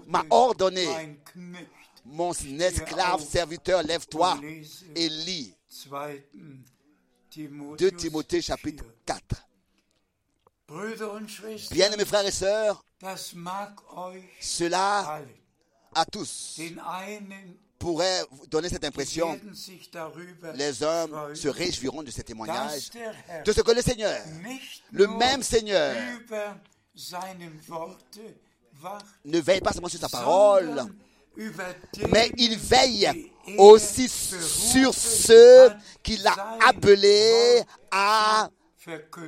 [0.07, 0.85] m'a ordonné,
[2.03, 4.37] mon esclave serviteur, lève-toi
[4.95, 5.53] et lis
[7.35, 7.47] 2.
[7.77, 9.19] 2 Timotheus Timothée chapitre 4.
[9.29, 9.47] 4.
[10.67, 12.83] Brüder und Schwestern, Bien-aimés frères et sœurs,
[14.39, 15.21] cela
[15.93, 16.59] à tous
[17.79, 19.39] pourrait donner cette impression.
[20.55, 24.17] Les hommes se réjouiront de ce dass témoignage, der Herr de ce que le Seigneur,
[24.91, 25.95] le même Seigneur,
[29.25, 30.85] ne veille pas seulement sur sa parole,
[32.09, 35.71] mais il veille aussi sur ceux
[36.03, 37.61] qu'il a appelés
[37.91, 38.49] à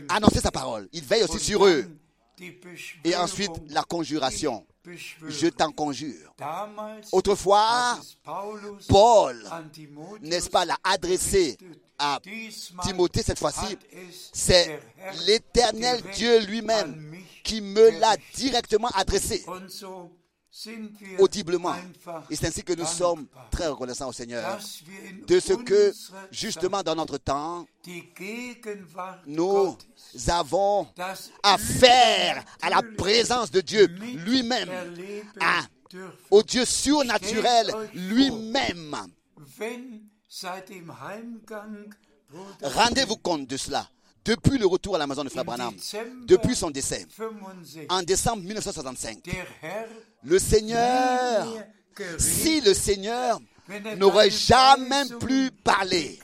[0.09, 0.87] annoncer sa parole.
[0.91, 1.85] Il veille aussi sur eux.
[3.03, 4.65] Et ensuite, la conjuration.
[5.27, 6.35] Je t'en conjure.
[7.11, 7.97] Autrefois,
[8.89, 9.49] Paul,
[10.21, 11.57] n'est-ce pas, l'a adressé
[11.97, 12.19] à
[12.83, 13.77] Timothée cette fois-ci.
[14.33, 14.81] C'est
[15.25, 19.45] l'éternel Dieu lui-même qui me l'a directement adressé
[21.19, 21.75] Audiblement.
[22.29, 24.59] Et c'est ainsi que nous sommes très reconnaissants au Seigneur
[25.27, 25.93] de ce que,
[26.31, 27.65] justement, dans notre temps,
[29.25, 29.77] nous
[30.27, 30.87] avons
[31.41, 34.69] affaire à la présence de Dieu lui-même,
[36.29, 38.95] au Dieu surnaturel lui-même.
[42.61, 43.89] Rendez-vous compte de cela.
[44.25, 45.75] Depuis le retour à la maison de Frère Branham,
[46.25, 49.87] depuis son décès, 65, en décembre 1965, der Herr
[50.25, 51.47] le Seigneur,
[52.17, 53.39] si le Seigneur
[53.97, 56.19] n'aurait jamais plus parlé,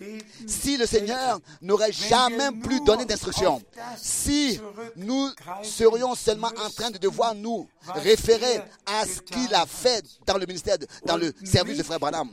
[0.46, 3.62] si le Seigneur n'aurait jamais plus donné d'instructions,
[3.98, 4.60] si
[4.98, 5.30] nous
[5.64, 10.46] serions seulement en train de devoir nous référer à ce qu'il a fait dans le
[10.46, 12.30] ministère, dans le service de Frère Branham,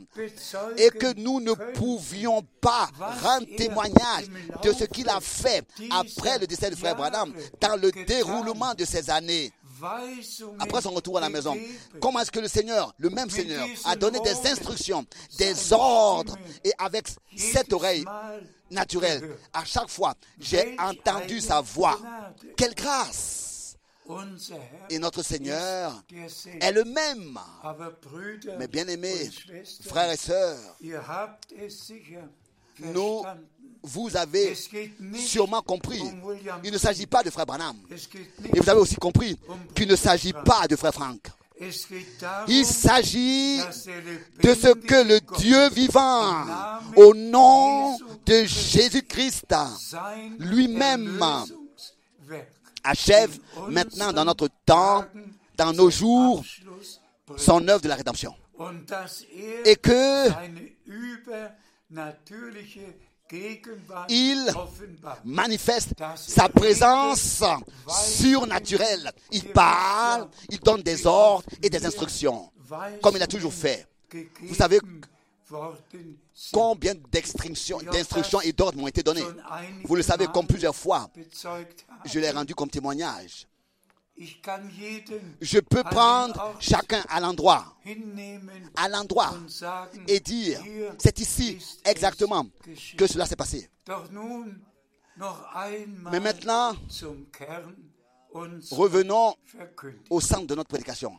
[0.77, 2.89] et que nous ne pouvions pas
[3.23, 4.25] rendre témoignage
[4.61, 8.83] de ce qu'il a fait après le décès de Frère Branham dans le déroulement de
[8.83, 9.53] ces années.
[10.59, 11.55] Après son retour à la maison,
[11.99, 15.05] comment est-ce que le Seigneur, le même Seigneur, a donné des instructions,
[15.37, 18.05] des ordres, et avec cette oreille
[18.71, 21.99] naturelle, à chaque fois, j'ai entendu sa voix.
[22.55, 23.77] Quelle grâce
[24.89, 26.01] Et notre Seigneur
[26.61, 27.39] est le même.
[28.57, 29.29] Mais bien aimés,
[29.85, 30.77] frères et sœurs,
[32.79, 33.23] nous.
[33.87, 34.53] Vous avez
[35.15, 36.01] sûrement compris.
[36.63, 37.75] Il ne s'agit pas de Frère Branham.
[38.53, 39.37] Et vous avez aussi compris
[39.73, 41.27] qu'il ne s'agit pas de Frère Franck.
[42.47, 46.45] Il s'agit de ce que le Dieu vivant,
[46.95, 49.55] au nom de Jésus-Christ,
[50.39, 51.19] lui-même
[52.83, 55.05] achève in maintenant dans notre temps,
[55.55, 56.43] dans nos jours,
[57.37, 58.35] son œuvre de la rédemption.
[59.65, 60.29] Et que
[64.09, 64.45] Il
[65.25, 67.43] manifeste sa présence
[67.87, 69.11] surnaturelle.
[69.31, 72.51] Il parle, il donne des ordres et des instructions,
[73.01, 73.87] comme il a toujours fait.
[74.43, 74.79] Vous savez.
[76.51, 79.23] Combien d'instructions et d'ordres m'ont été donnés
[79.85, 81.09] Vous le savez, comme plusieurs fois,
[82.05, 83.47] je l'ai rendu comme témoignage.
[85.41, 87.77] Je peux prendre chacun à l'endroit,
[88.75, 89.33] à l'endroit,
[90.07, 90.61] et dire,
[90.97, 92.47] c'est ici exactement
[92.97, 93.69] que cela s'est passé.
[96.11, 96.75] Mais maintenant,
[98.71, 99.35] revenons
[100.09, 101.13] au centre de notre prédication.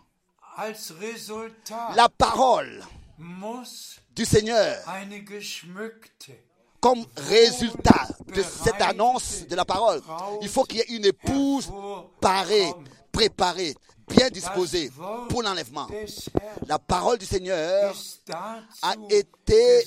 [1.95, 2.83] La parole
[4.15, 4.77] du Seigneur,
[6.81, 10.01] comme résultat de cette annonce de la parole,
[10.43, 11.71] il faut qu'il y ait une épouse
[12.21, 12.73] parée,
[13.11, 13.75] préparée,
[14.09, 14.91] bien disposée
[15.29, 15.89] pour l'enlèvement.
[16.67, 17.95] La parole du Seigneur
[18.83, 19.85] a été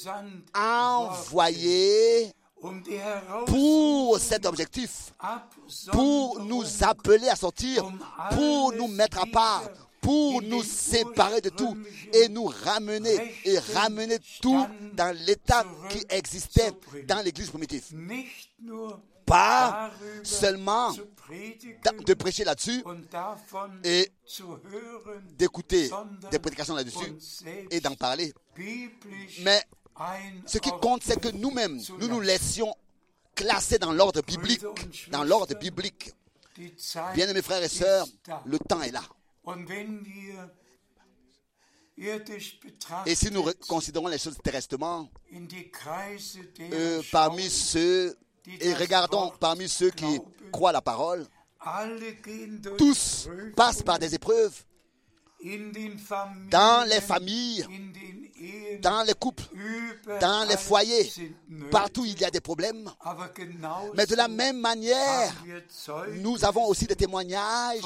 [0.55, 2.31] envoyée
[3.47, 5.13] pour cet objectif,
[5.91, 7.85] pour nous appeler à sortir,
[8.31, 9.63] pour nous mettre à part,
[10.01, 11.77] pour nous séparer de tout
[12.13, 16.71] et nous ramener et ramener tout dans l'état qui existait
[17.07, 17.85] dans l'église primitive.
[19.25, 19.91] Pas
[20.23, 22.83] seulement de prêcher là-dessus
[23.83, 24.11] et
[25.37, 25.89] d'écouter
[26.31, 27.13] des prédications là-dessus
[27.69, 28.33] et d'en parler.
[29.43, 29.63] Mais
[30.45, 32.73] ce qui compte, c'est que nous-mêmes, nous nous laissions
[33.35, 34.63] classer dans l'ordre biblique,
[35.11, 36.11] dans l'ordre biblique.
[36.57, 38.05] Die Zeit Bien aimés frères et sœurs,
[38.45, 39.01] le temps est là.
[43.05, 44.53] Et si nous considérons les choses der
[46.73, 48.17] euh, parmi ceux,
[48.59, 50.19] et regardons parmi ceux qui
[50.51, 51.27] croient la parole,
[52.77, 54.63] tous passent par des épreuves.
[56.49, 57.65] Dans les familles,
[58.81, 59.43] dans les couples,
[60.19, 61.11] dans les foyers.
[61.69, 62.89] Partout il y a des problèmes.
[63.95, 65.33] Mais de la même manière,
[66.19, 67.81] nous avons aussi des témoignages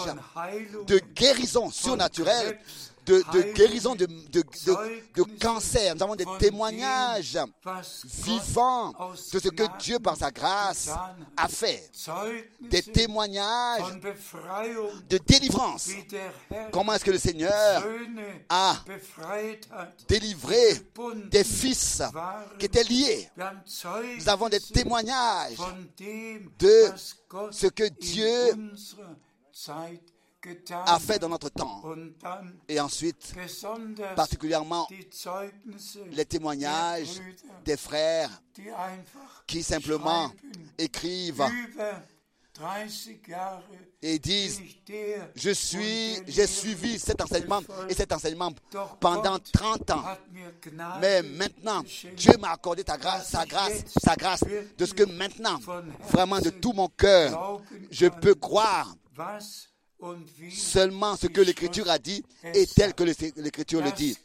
[0.88, 2.60] de guérison surnaturelle,
[3.06, 4.44] de, de guérison de, de,
[5.16, 5.96] de, cancer.
[5.96, 7.38] Nous avons des témoignages
[8.24, 8.94] vivants
[9.34, 10.90] de ce que Dieu, par sa grâce,
[11.38, 11.92] a fait.
[12.62, 13.84] Des témoignages
[15.10, 15.90] de délivrance.
[16.72, 17.84] Comment est-ce que le Seigneur
[18.50, 18.78] a
[20.08, 20.82] délivré
[21.30, 22.02] des fils
[22.60, 23.30] qui étaient liés
[24.18, 25.58] Nous avons des témoignages
[26.60, 26.92] de
[27.52, 28.32] ce que Dieu
[30.86, 31.84] a fait dans notre temps.
[32.68, 33.34] Et ensuite,
[34.16, 34.88] particulièrement
[36.12, 37.22] les témoignages
[37.64, 38.30] des frères
[39.48, 40.32] qui simplement
[40.78, 41.44] écrivent
[41.74, 41.92] über
[42.56, 42.90] 30
[43.28, 43.62] Jahre
[44.02, 44.62] et disent
[45.36, 48.52] Je suis, j'ai suivi cet enseignement et cet enseignement
[49.00, 50.04] pendant Gott 30 ans.
[51.02, 51.84] Mais maintenant,
[52.16, 54.44] Dieu m'a accordé ta grâce, sa grâce, sa grâce,
[54.78, 55.60] de ce que maintenant,
[56.10, 58.96] vraiment de tout mon cœur, je peux croire
[60.52, 64.18] seulement ce que l'Écriture a dit et tel que l'Écriture le dit.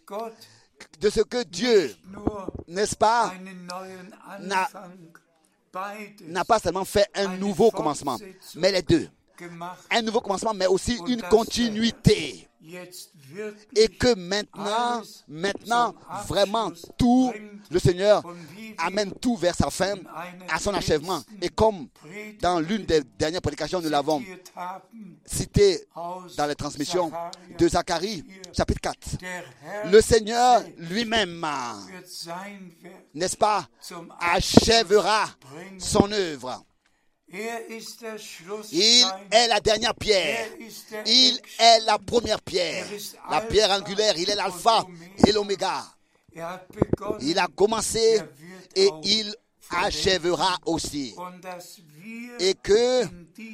[1.01, 1.95] De ce que Dieu,
[2.69, 3.33] n'est-ce pas,
[6.27, 8.19] n'a pas seulement fait un nouveau commencement,
[8.57, 9.09] mais les deux.
[9.91, 12.47] Un nouveau commencement, mais aussi une continuité.
[13.75, 15.95] Et que maintenant, maintenant,
[16.27, 17.33] vraiment, tout,
[17.71, 18.23] le Seigneur
[18.79, 19.95] amène tout vers sa fin,
[20.49, 21.23] à son achèvement.
[21.41, 21.89] Et comme
[22.41, 24.23] dans l'une des dernières prédications, nous l'avons
[25.25, 25.87] cité
[26.37, 27.11] dans les transmissions
[27.59, 29.17] de Zacharie, chapitre 4.
[29.19, 31.45] der Herr Le Seigneur lui-même,
[33.15, 33.67] n'est-ce pas,
[34.21, 35.29] achèvera
[35.79, 36.65] son œuvre.
[37.33, 40.49] Il est la dernière pierre.
[40.59, 42.87] Er Il est la première pierre.
[43.31, 44.15] La pierre angulaire.
[44.17, 44.85] Il est l'alpha
[45.27, 45.85] et l'oméga.
[47.21, 48.21] Il a commencé
[48.75, 49.35] et il
[49.71, 51.15] achèvera aussi.
[52.41, 53.05] Et que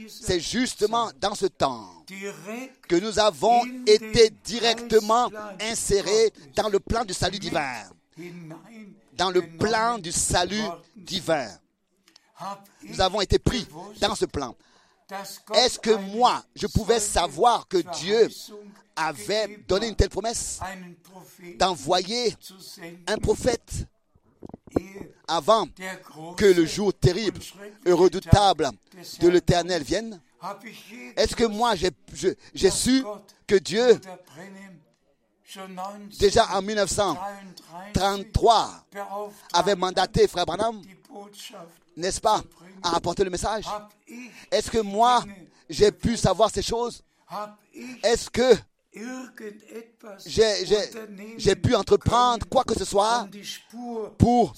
[0.08, 1.86] c'est justement dans ce temps
[2.88, 7.82] que nous avons été directement insérés dans le plan du salut divin.
[9.14, 10.62] Dans le plan du salut
[10.96, 11.48] divin.
[12.82, 13.66] Nous avons été pris
[14.00, 14.54] dans ce plan.
[15.54, 18.28] Est-ce que moi, je pouvais savoir que Dieu
[18.96, 20.58] avait donné une telle promesse
[21.58, 22.34] d'envoyer
[23.06, 23.86] un prophète
[25.28, 25.66] avant
[26.36, 27.40] que le jour terrible
[27.84, 28.70] et redoutable
[29.20, 30.20] de l'Éternel vienne?
[31.16, 33.04] Est-ce que moi, j'ai su
[33.46, 34.72] que Dieu, Bruder Brennan
[35.44, 40.82] schon 1933 déjà en 1933, beauftragt avait mandaté Frère Branham,
[41.96, 42.42] n'est-ce pas,
[42.82, 43.64] à rapporter le message?
[44.50, 45.24] Est-ce que moi,
[45.68, 47.02] j'ai pu savoir ces choses?
[48.02, 48.54] Est-ce que
[51.36, 53.28] j'ai pu entreprendre quoi que ce soit
[54.18, 54.54] pour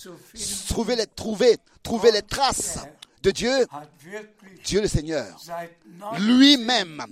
[0.69, 2.79] trouver les, trouver, les traces
[3.23, 3.67] de Dieu?
[4.65, 5.39] Dieu le Seigneur,
[6.19, 7.05] lui-même,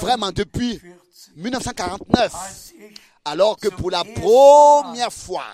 [0.00, 0.80] vraiment depuis
[1.36, 5.44] 1949, als ich alors que pour la première fois,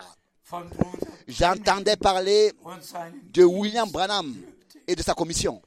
[1.27, 2.53] j'entendais parler
[3.33, 4.35] de William Branham
[4.87, 5.61] et de sa commission.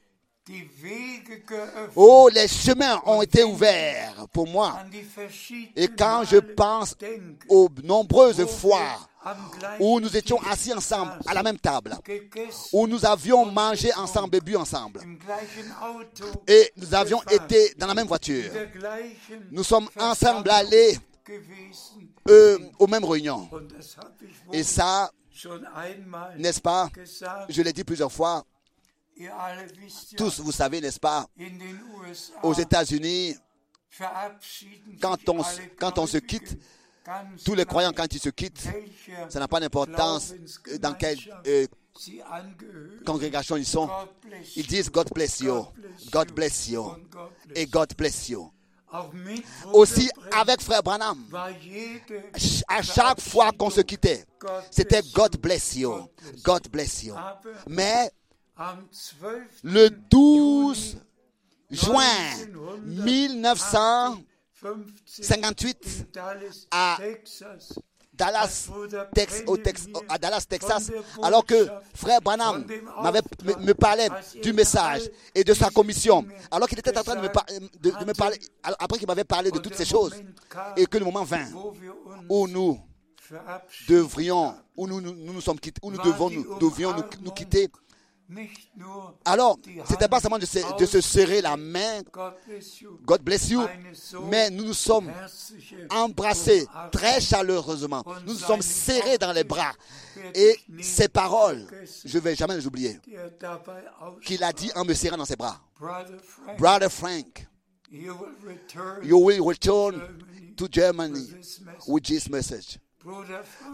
[1.94, 4.78] Oh, les chemins ont été ouverts pour moi.
[5.76, 6.94] Et quand je pense
[7.48, 8.98] aux nombreuses fois
[9.80, 11.96] où nous étions assis ensemble à la même table,
[12.72, 15.00] où nous avions mangé ensemble et bu ensemble,
[16.46, 18.50] et nous avions été dans la même voiture.
[19.50, 20.98] Nous sommes ensemble allés.
[22.28, 23.48] Euh, aux mêmes réunions.
[24.52, 25.10] Et ça,
[26.36, 26.90] n'est-ce pas,
[27.48, 28.44] je l'ai dit plusieurs fois,
[30.16, 31.26] tous vous savez, n'est-ce pas,
[32.42, 33.36] aux États-Unis,
[35.00, 35.42] quand on,
[35.78, 36.56] quand on se quitte,
[37.44, 38.68] tous les croyants, quand ils se quittent,
[39.28, 40.34] ça n'a pas d'importance
[40.68, 41.66] euh, dans quelle euh,
[43.04, 43.88] congrégation ils sont.
[44.56, 45.66] Ils disent God bless you,
[46.10, 46.84] God bless you,
[47.54, 48.52] et God bless you.
[49.72, 51.22] Aussi avec Frère Branham,
[52.68, 54.24] à chaque fois qu'on se quittait,
[54.70, 56.08] c'était God bless you,
[56.42, 57.14] God bless you.
[57.68, 58.10] Mais
[58.56, 58.86] am
[59.20, 59.42] 12.
[59.62, 60.96] le 12
[61.70, 62.02] juin
[62.86, 64.28] 1958
[64.62, 67.78] 1958, in Dallas, à Texas,
[68.18, 68.68] Dallas,
[69.14, 70.90] Tex- au Tex- à Dallas, Texas,
[71.22, 72.64] alors que frère Branham
[73.02, 74.08] m'avait, me, me parlait
[74.42, 77.46] du message et de sa commission, alors qu'il était en train de me, par-
[77.80, 80.14] de- de me parler, après qu'il m'avait parlé de toutes ces choses,
[80.76, 81.46] et que le moment vint
[82.28, 82.78] où nous
[83.88, 87.30] devrions, où nous nous, nous, nous sommes quittés, où nous devons, nous, devions nous, nous
[87.30, 87.68] quitter,
[89.24, 92.02] Alors, die c'était pas seulement de se, de se serrer la main,
[93.04, 93.62] God bless you,
[94.28, 95.10] mais nous nous sommes
[95.90, 98.04] embrassés très chaleureusement.
[98.26, 99.72] Nous nous sommes serrés dans les bras.
[100.34, 101.66] Et ces paroles,
[102.04, 103.30] je ne vais jamais les oublier, er
[104.22, 105.60] qu'il a dit en me serrant dans ses bras.
[106.58, 107.46] Brother Frank,
[107.90, 110.00] you will return
[110.56, 111.28] to Germany
[111.86, 112.78] with this message.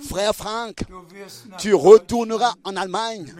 [0.09, 3.32] Frère nach tu retourneras en Allemagne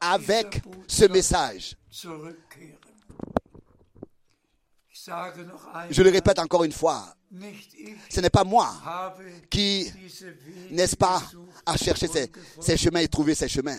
[0.00, 1.76] avec ce message.
[5.90, 7.14] Je le répète encore une fois,
[8.08, 8.72] ce n'est pas moi
[9.50, 9.90] qui,
[10.70, 11.22] n'est-ce pas,
[11.64, 12.06] a cherché
[12.60, 13.78] ces, chemins et trouvé ces chemins.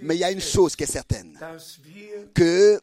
[0.00, 1.38] Mais il y a une chose qui est certaine,
[2.34, 2.80] que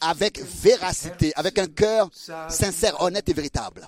[0.00, 2.10] avec véracité, avec un cœur
[2.48, 3.86] sincère, honnête et véritable,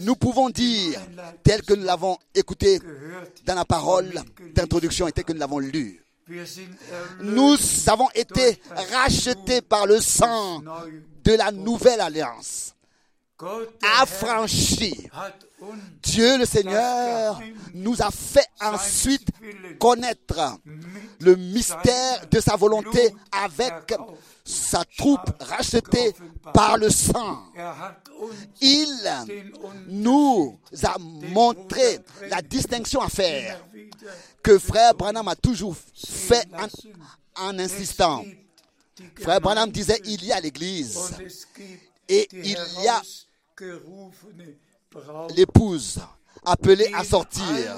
[0.00, 1.00] nous pouvons dire,
[1.42, 2.80] tel que nous l'avons écouté
[3.44, 4.12] dans la parole
[4.54, 6.02] d'introduction et tel que nous l'avons lu,
[7.20, 8.60] nous avons été
[8.92, 10.60] rachetés par le sang
[11.24, 12.74] de la nouvelle alliance,
[13.40, 14.46] Hat uns
[16.02, 17.40] Dieu le Seigneur
[17.72, 19.28] nous a fait ensuite
[19.78, 20.58] connaître
[21.20, 23.94] le mystère de sa volonté avec
[24.44, 26.14] sa troupe rachetée
[26.52, 27.44] par le sang.
[28.60, 28.88] Il
[29.86, 33.64] nous a montré la distinction à faire
[34.42, 38.24] que frère Branham a toujours fait en, en insistant.
[39.20, 40.98] Frère Branham disait, il y a l'église,
[42.08, 43.00] et il y a
[45.36, 46.00] l'épouse
[46.44, 47.76] appelée à sortir,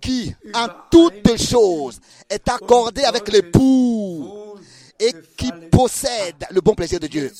[0.00, 4.56] qui en toutes choses est accordée avec l'époux
[4.98, 7.32] et qui possède le bon plaisir de Dieu.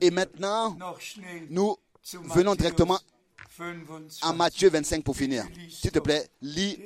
[0.00, 0.76] Et maintenant,
[1.48, 1.76] nous
[2.34, 2.98] venons directement
[3.58, 5.44] Matthäus 25, à Matthieu 25 pour finir.
[5.68, 6.78] S'il te plaît, lis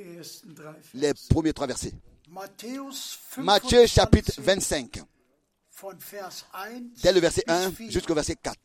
[0.93, 1.93] les premiers trois versets.
[2.29, 2.89] Matthieu
[3.37, 5.14] 25, chapitre 25, von Vers 1
[7.01, 7.91] dès le verset bis 1 4.
[7.91, 8.57] jusqu'au verset 4.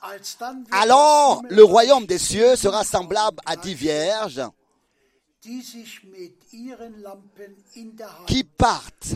[0.00, 4.42] Alsdann wird Alors le royaume des cieux sera semblable à dix vierges
[8.26, 9.14] qui partent,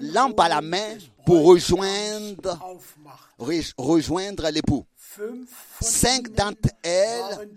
[0.00, 2.58] lampe à la main, pour rejoindre,
[3.78, 4.84] rejoindre l'époux.
[5.80, 7.48] Cinq d'entre elles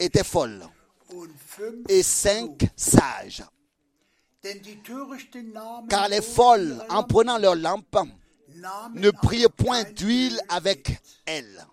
[0.00, 0.66] étaient folles
[1.88, 3.44] et cinq sages.
[5.88, 7.96] Car les folles, en prenant leur lampe,
[8.56, 11.66] Namen ne priaient point d'huile avec elles.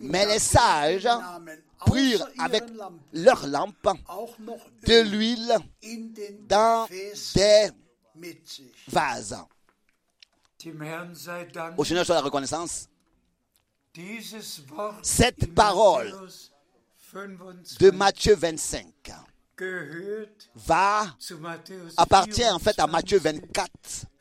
[0.00, 1.08] Mais les sages
[1.78, 5.56] prirent avec ihren Lampen leur lampe auch noch de l'huile
[6.48, 6.86] dans
[7.34, 7.70] des
[8.88, 9.36] vases.
[11.76, 12.88] Au Seigneur soit la reconnaissance.
[15.02, 16.52] Cette parole Matthäus
[17.12, 19.35] 25 de Matthieu 25 gehört
[20.54, 21.06] va,
[21.96, 23.70] appartient en fait à 24, Matthieu 24,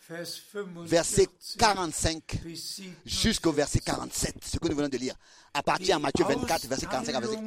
[0.07, 1.27] Vers 45 verset
[1.57, 2.93] 45 bis 47.
[3.05, 4.35] jusqu'au verset 47.
[4.45, 5.15] Ce que nous venons de lire
[5.53, 7.39] appartient à Matthieu 24, verset 45 à verset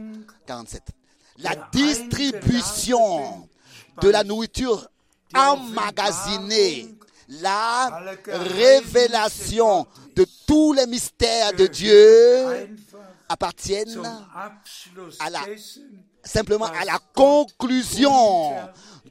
[0.46, 0.82] 47.
[1.38, 3.48] La distribution
[4.02, 4.88] de la nourriture
[5.34, 6.94] emmagasinée,
[7.28, 9.86] la révélation
[10.16, 12.68] de tous les mystères de Dieu
[13.28, 14.02] appartiennent
[15.20, 15.44] à la-
[16.28, 18.52] simplement à la conclusion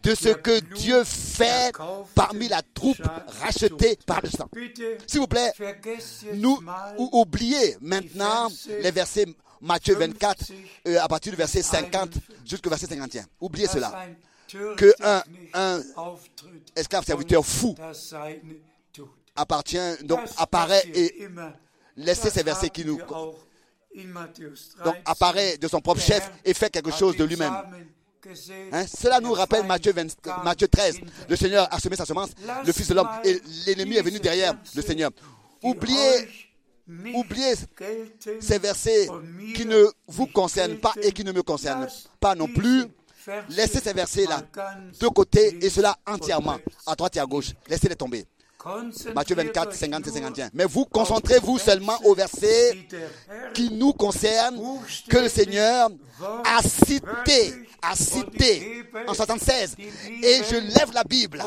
[0.03, 1.71] de ce que Dieu fait
[2.15, 3.01] parmi la troupe
[3.41, 4.47] rachetée par le sang.
[5.07, 5.51] S'il vous plaît,
[6.35, 6.59] nous
[6.97, 9.25] oubliez maintenant les versets
[9.59, 10.51] Matthieu 24
[10.87, 12.11] euh, à partir du verset 50
[12.45, 13.23] jusqu'au verset 51.
[13.41, 14.05] Oubliez cela.
[14.77, 15.23] Que un-
[15.55, 15.81] un
[16.75, 17.75] esclave serviteur fou
[19.35, 21.27] appartient, donc apparaît et
[21.97, 22.99] laissez ces versets qui nous
[24.83, 25.01] donc 13.
[25.05, 27.53] apparaît de son propre chef et fait quelque chose de lui-même.
[28.71, 30.95] Hein, Cela nous rappelle Matthieu, 20 kam Matthieu 13.
[30.97, 31.05] hinter.
[31.29, 32.31] Le Seigneur a semé sa semence,
[32.65, 35.11] le Fils de l'homme, et l'ennemi est venu derrière le Seigneur.
[35.63, 36.27] Oubliez,
[37.13, 37.53] oubliez
[38.39, 39.07] ces versets
[39.55, 41.87] qui ne vous concernent pas et qui ne me concernent
[42.19, 42.85] pas non plus.
[43.49, 44.41] Laissez ces versets-là
[44.99, 47.51] de côté et cela entièrement, à droite et à gauche.
[47.67, 48.25] Laissez-les tomber.
[49.13, 50.49] Matthieu 24, 50 et 51.
[50.53, 52.87] Mais vous concentrez-vous seulement aux versets
[53.53, 54.61] qui nous concernent,
[55.09, 55.89] que le Seigneur
[56.45, 59.75] a cité, a cité en 76.
[59.79, 61.43] Et je lève la Bible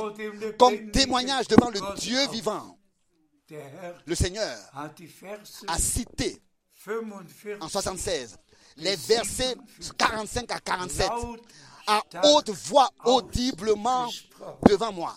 [0.58, 2.76] comme témoignage devant le Dieu vivant.
[4.06, 4.56] Le Seigneur
[5.66, 6.40] a cité
[7.60, 8.36] en 76
[8.76, 9.54] les versets
[9.98, 11.10] 45 à 47
[11.86, 14.08] à haute voix audiblement
[14.68, 15.14] devant moi.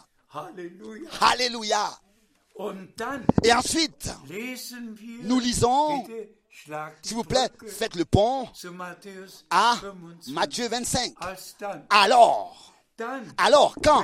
[1.21, 1.91] Alléluia.
[3.43, 4.11] Et ensuite,
[5.23, 6.05] nous lisons,
[7.01, 8.47] s'il vous plaît, faites le pont
[9.49, 10.34] à 25.
[10.34, 11.13] Matthieu 25.
[11.19, 12.73] Als dann Alors,
[13.38, 14.03] Alors, quand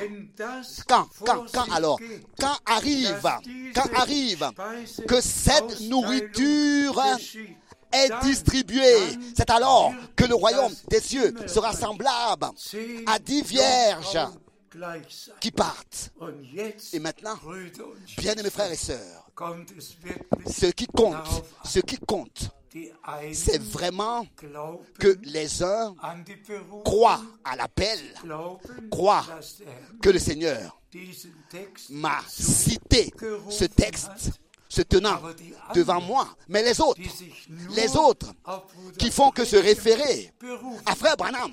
[0.88, 2.00] quand, quand, quand alors,
[2.40, 3.30] quand arrive,
[3.76, 4.50] quand arrive
[5.08, 7.00] que cette nourriture
[7.92, 12.48] est distribuée, c'est alors que le royaume des cieux sera semblable
[13.06, 14.18] à dix vierges.
[15.40, 16.12] Qui partent.
[16.94, 17.36] Et maintenant,
[18.18, 19.30] Bien-aimés Schwestern, frères et sœurs,
[20.48, 22.52] ce qui compte, ce qui compte,
[23.34, 24.26] c'est vraiment
[25.00, 25.96] que les uns
[26.86, 28.00] croient à l'appel
[28.92, 29.26] croient
[30.02, 30.80] que le Seigneur
[31.90, 33.12] m'a cité
[33.50, 34.40] ce texte
[34.70, 35.20] se tenant
[35.74, 36.28] devant moi.
[36.48, 37.02] Mais les autres,
[37.76, 38.32] les autres
[38.98, 40.32] qui font que se référer
[40.86, 41.52] à Frère Branham,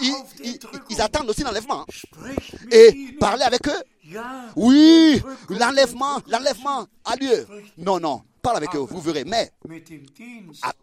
[0.00, 1.84] ils, attendent aussi l'enlèvement.
[2.18, 2.36] Mit
[2.70, 3.82] Et parler avec eux,
[4.56, 5.20] oui,
[5.50, 7.46] l'enlèvement, l'enlèvement a lieu.
[7.76, 9.24] Non, non, parle avec eux, vous verrez.
[9.24, 9.52] Mais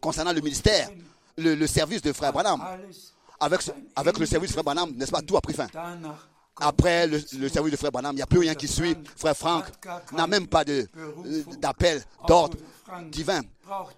[0.01, 0.89] concernant le ministère,
[1.38, 2.93] le, le service de Frère Branham, alles
[3.39, 3.61] avec,
[3.95, 5.68] avec le service de Frère Branham, n'est-ce pas, tout a pris fin.
[6.58, 8.95] Après le, le service de Frère Branham, il n'y a plus rien qui suit.
[9.18, 9.66] Frère Franck
[10.14, 12.58] n'a même pas de, euh, d'appel, d'ordre
[13.12, 13.41] divin.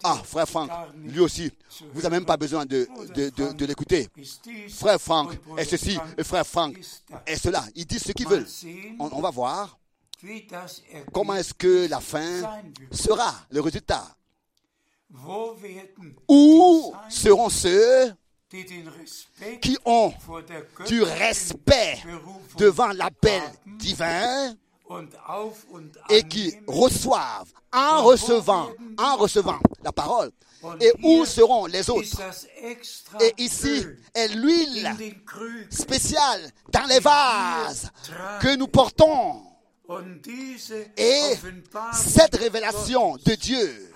[0.03, 0.71] Ah, Frère Franck,
[1.03, 1.51] lui aussi,
[1.93, 4.07] vous n'avez même pas besoin de, de, de, de l'écouter.
[4.69, 6.77] Frère Franck est ceci, Frank et Frère Franck
[7.27, 7.63] est cela.
[7.75, 8.47] Ils disent ce qu'ils veulent.
[8.99, 9.77] On, on va voir
[11.13, 12.41] comment est-ce que la fin
[12.91, 14.03] sera, le résultat.
[16.27, 18.13] Où seront ceux
[19.61, 20.13] qui ont
[20.85, 21.99] du respect
[22.57, 24.55] devant l'appel divin
[26.09, 30.31] et qui reçoivent, en recevant, en recevant la parole.
[30.79, 32.21] Et où seront les autres?
[33.21, 34.95] Et ici est l'huile
[35.69, 37.91] spéciale dans les vases
[38.41, 39.43] que nous portons.
[40.97, 41.21] Et
[41.93, 43.89] cette révélation de Dieu,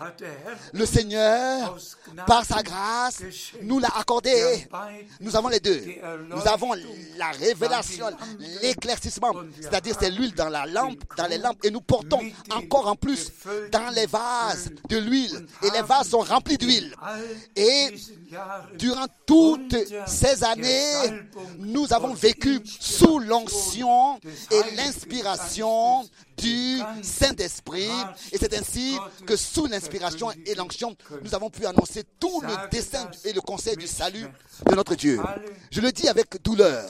[0.73, 1.77] le Seigneur,
[2.25, 3.21] par sa grâce,
[3.61, 4.67] nous l'a accordé.
[5.19, 5.83] Nous avons les deux.
[6.29, 6.73] Nous avons
[7.17, 8.05] la révélation,
[8.61, 12.21] l'éclaircissement, c'est-à-dire c'est l'huile dans la lampe, dans les lampes, et nous portons
[12.51, 13.29] encore en plus
[13.71, 15.45] dans les vases de l'huile.
[15.63, 16.95] Et les vases sont remplis d'huile.
[17.55, 17.93] Et
[18.77, 19.75] Durant toutes
[20.07, 21.21] ces années,
[21.59, 24.19] nous avons vécu sous l'onction
[24.49, 25.80] et l'inspiration
[26.38, 27.89] du Saint-Esprit.
[28.32, 33.09] Et c'est ainsi que sous l'inspiration et l'onction, nous avons pu annoncer tout le dessein
[33.25, 34.25] et le conseil du salut
[34.69, 35.19] de notre Dieu.
[35.71, 36.89] Je le dis avec douleur.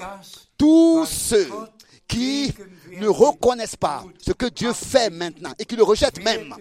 [0.57, 1.49] Tous ceux
[2.07, 2.53] qui
[2.99, 6.53] ne reconnaissent pas ce que Dieu fait maintenant et qui le rejettent même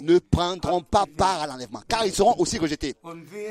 [0.00, 2.94] ne prendront pas part à l'enlèvement, car ils seront aussi rejetés.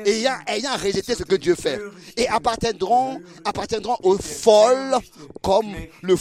[0.04, 1.80] ayant rejeté ce que Dieu fait,
[2.16, 4.98] et appartiendront, appartiendront aux folles
[5.40, 6.16] comme le,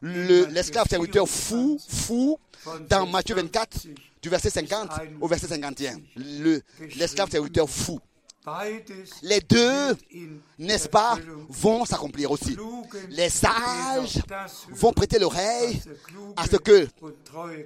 [0.00, 2.38] le- l'esclave serviteur fou, fou,
[2.88, 3.86] dans Matthieu 24,
[4.22, 4.90] du verset 50
[5.20, 5.98] au verset 51.
[6.16, 6.60] Le,
[6.96, 7.98] l'esclave serviteur fou.
[9.22, 9.96] Les deux,
[10.58, 11.18] n'est-ce pas,
[11.50, 12.56] vont s'accomplir aussi.
[13.10, 14.18] Les sages
[14.70, 15.78] vont prêter l'oreille
[16.36, 16.88] à ce que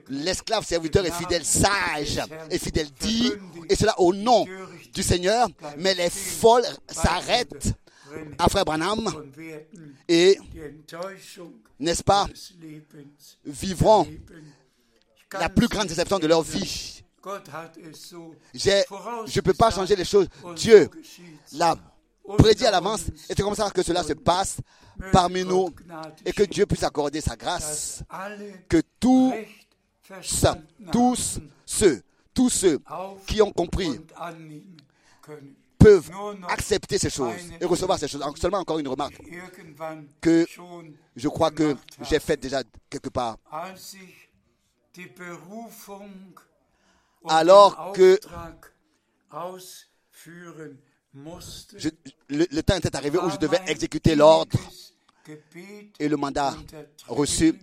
[0.09, 2.21] l'esclave serviteur est fidèle, sage
[2.51, 3.31] et fidèle dit,
[3.69, 4.47] et cela au nom
[4.93, 7.73] du Seigneur, mais les folles s'arrêtent
[8.39, 9.09] à Frère Branham
[10.09, 10.39] et,
[11.79, 12.27] n'est-ce pas,
[13.45, 14.07] vivront
[15.33, 17.03] la plus grande déception de leur vie.
[18.55, 20.29] Je ne peux pas changer les choses.
[20.57, 20.89] Dieu
[21.53, 21.77] l'a
[22.39, 24.59] prédit à l'avance et c'est comme ça que cela se passe
[25.13, 25.71] parmi nous
[26.25, 28.03] et que Dieu puisse accorder sa grâce.
[28.69, 29.33] Que tous,
[30.93, 32.03] tous ceux,
[32.33, 32.79] tous ceux
[33.27, 33.99] qui ont compris
[35.79, 36.11] peuvent
[36.49, 38.23] accepter ces choses et recevoir ces choses.
[38.23, 39.19] En- Seulement encore une remarque
[40.21, 40.47] que
[41.17, 43.39] je crois que j'ai faite déjà quelque part.
[47.29, 48.19] Alors que-
[51.79, 51.89] Je-
[52.29, 54.59] le, le temps était arrivé où je devais exécuter l'ordre
[55.99, 56.55] et le mandat
[57.09, 57.55] reçu.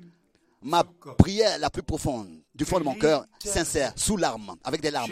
[0.63, 0.83] Ma
[1.17, 5.11] prière la plus profonde, du fond de mon cœur, sincère, sous larmes, avec des larmes,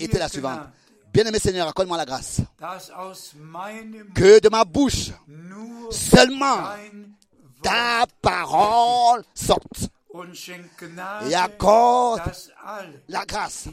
[0.00, 0.60] était la suivante.
[1.12, 2.40] Bien-aimé Seigneur, accorde-moi la grâce.
[4.14, 5.10] Que de ma bouche,
[5.90, 6.62] seulement
[7.62, 9.88] ta parole sorte.
[11.28, 12.22] Et accorde
[13.08, 13.68] la grâce.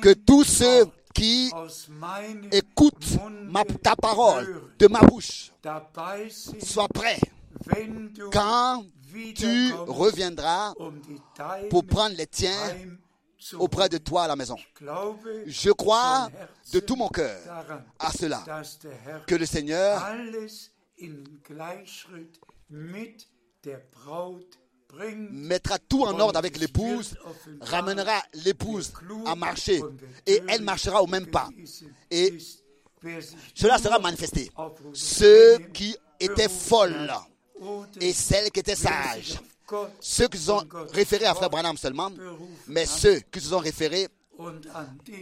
[0.00, 1.50] Que tous ceux qui
[2.52, 5.52] écoutent ma, ta parole de ma bouche
[6.60, 7.20] soient prêts
[8.32, 8.84] quand
[9.34, 10.72] tu reviendras
[11.70, 12.76] pour prendre les tiens
[13.58, 14.56] auprès de toi à la maison.
[15.46, 16.30] Je crois
[16.72, 17.40] de tout mon cœur
[17.98, 18.44] à cela
[19.26, 20.02] que le Seigneur
[25.30, 27.16] mettra tout en ordre avec l'épouse,
[27.60, 28.92] ramènera l'épouse
[29.26, 29.80] à marcher
[30.26, 31.48] et elle marchera au même pas.
[32.10, 32.36] Et
[33.54, 34.50] cela sera manifesté.
[34.92, 37.12] Ceux qui étaient folles
[38.00, 39.38] et celles qui étaient sages.
[40.00, 42.10] Ceux qui se sont référés à Frère Branham seulement,
[42.66, 44.08] mais ceux qui se sont référés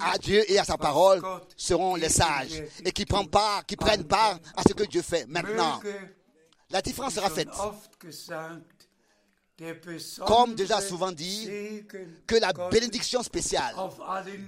[0.01, 1.21] à Dieu et à sa parole
[1.57, 5.27] seront les sages et qui prennent part, qui prennent part à ce que Dieu fait
[5.29, 5.81] maintenant.
[6.71, 7.49] La différence sera faite.
[10.27, 11.47] Comme déjà souvent dit,
[12.27, 13.75] que la bénédiction spéciale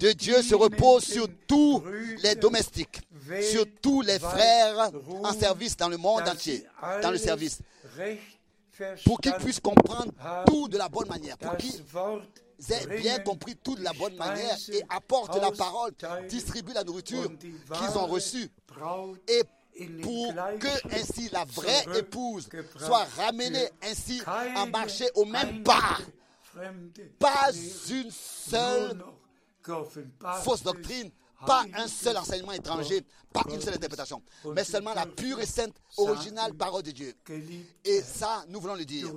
[0.00, 1.84] de Dieu se repose sur tous
[2.22, 3.00] les domestiques,
[3.42, 4.90] sur tous les frères
[5.22, 6.64] en service dans le monde entier,
[7.02, 7.58] dans le service,
[9.04, 10.12] pour qu'ils puissent comprendre
[10.46, 11.82] tout de la bonne manière, pour qu'ils
[12.70, 15.92] aient bien compris tout de la bonne manière et apportent la parole,
[16.26, 18.48] distribuent la nourriture qu'ils ont reçue
[19.28, 19.42] et
[20.02, 25.98] pour que ainsi la vraie épouse soit ramenée ainsi à marcher au même pas.
[27.18, 27.50] Pas
[27.90, 29.02] une seule
[30.42, 31.10] fausse doctrine,
[31.46, 34.22] pas un seul enseignement étranger, pas une seule interprétation,
[34.54, 37.14] mais seulement la pure et sainte, originale parole de Dieu.
[37.84, 39.08] Et ça, nous voulons le dire.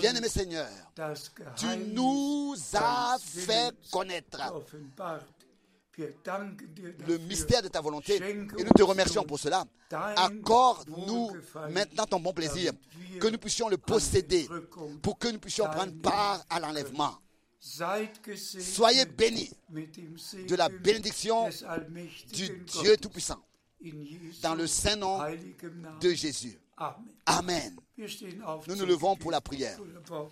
[0.00, 0.68] Bien-aimé Seigneur,
[1.56, 4.40] tu nous as fait connaître
[5.98, 9.64] le mystère de ta volonté et nous te remercions pour cela.
[9.90, 11.30] Accorde-nous
[11.70, 12.72] maintenant ton bon plaisir,
[13.20, 14.48] que nous puissions le posséder,
[15.02, 17.18] pour que nous puissions prendre part à l'enlèvement.
[17.60, 21.48] Soyez bénis de la bénédiction
[22.32, 23.44] du Dieu Tout-Puissant,
[24.42, 25.18] dans le saint nom
[26.00, 26.58] de Jésus.
[27.26, 27.76] Amen.
[28.68, 29.78] Nous nous levons pour la prière.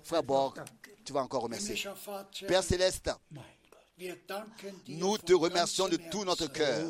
[0.05, 0.63] Frère Borg,
[1.05, 1.83] tu vas encore remercier.
[2.47, 3.11] Père céleste,
[4.89, 6.85] Nous te remercions de tout notre cœur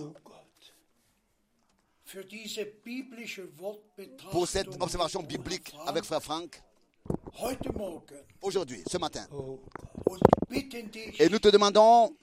[4.30, 6.60] pour cette observation biblique avec Frère Franck
[8.42, 9.26] aujourd'hui, ce matin.
[11.18, 12.16] Et nous te demandons,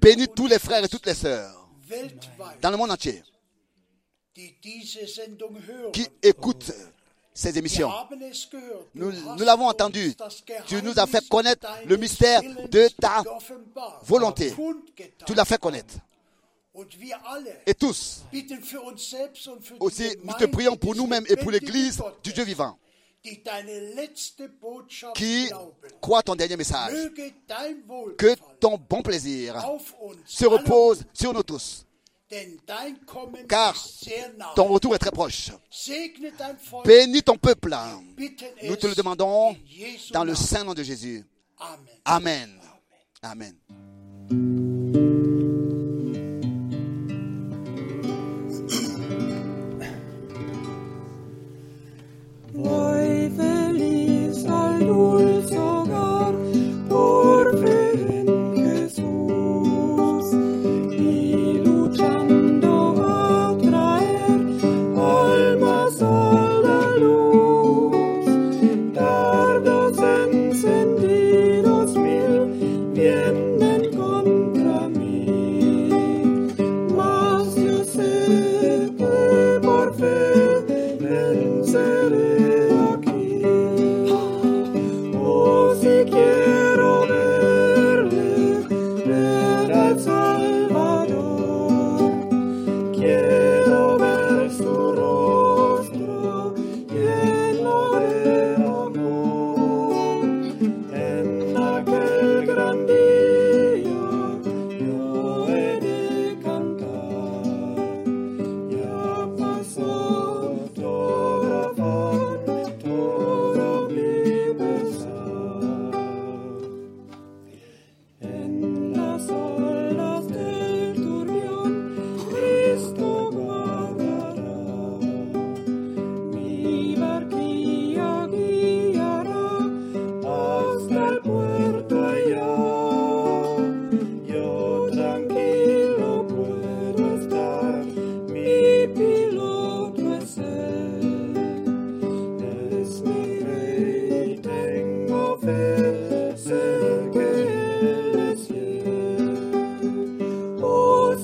[0.00, 1.68] bénis tous les frères et toutes les sœurs
[2.60, 3.22] dans le monde entier
[5.92, 6.72] qui écoutent
[7.36, 7.92] ces émissions.
[8.94, 10.14] Nous, nous l'avons entendu.
[10.66, 13.22] Tu nous as fait connaître le mystère de ta
[14.02, 14.54] volonté.
[15.26, 15.94] Tu l'as fait connaître.
[17.66, 18.22] Et tous,
[19.80, 22.78] aussi, nous te prions pour nous-mêmes et pour l'Église du Dieu vivant,
[25.14, 25.50] qui
[26.00, 26.92] croit ton dernier message.
[28.18, 29.56] Que ton bon plaisir
[30.26, 31.85] se repose sur nous tous,
[33.48, 33.76] car
[34.54, 35.50] ton retour est très proche.
[36.84, 37.74] Bénis ton peuple.
[38.64, 39.56] Nous te le demandons
[40.12, 41.24] dans le saint nom de Jésus.
[42.04, 42.60] Amen.
[43.22, 43.54] Amen.
[44.30, 44.75] Amen.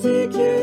[0.03, 0.62] seek you.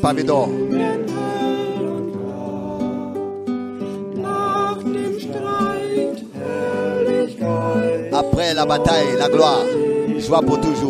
[0.00, 0.24] pavé.
[8.12, 9.64] Après la bataille, la gloire,
[10.18, 10.87] joie pour toujours.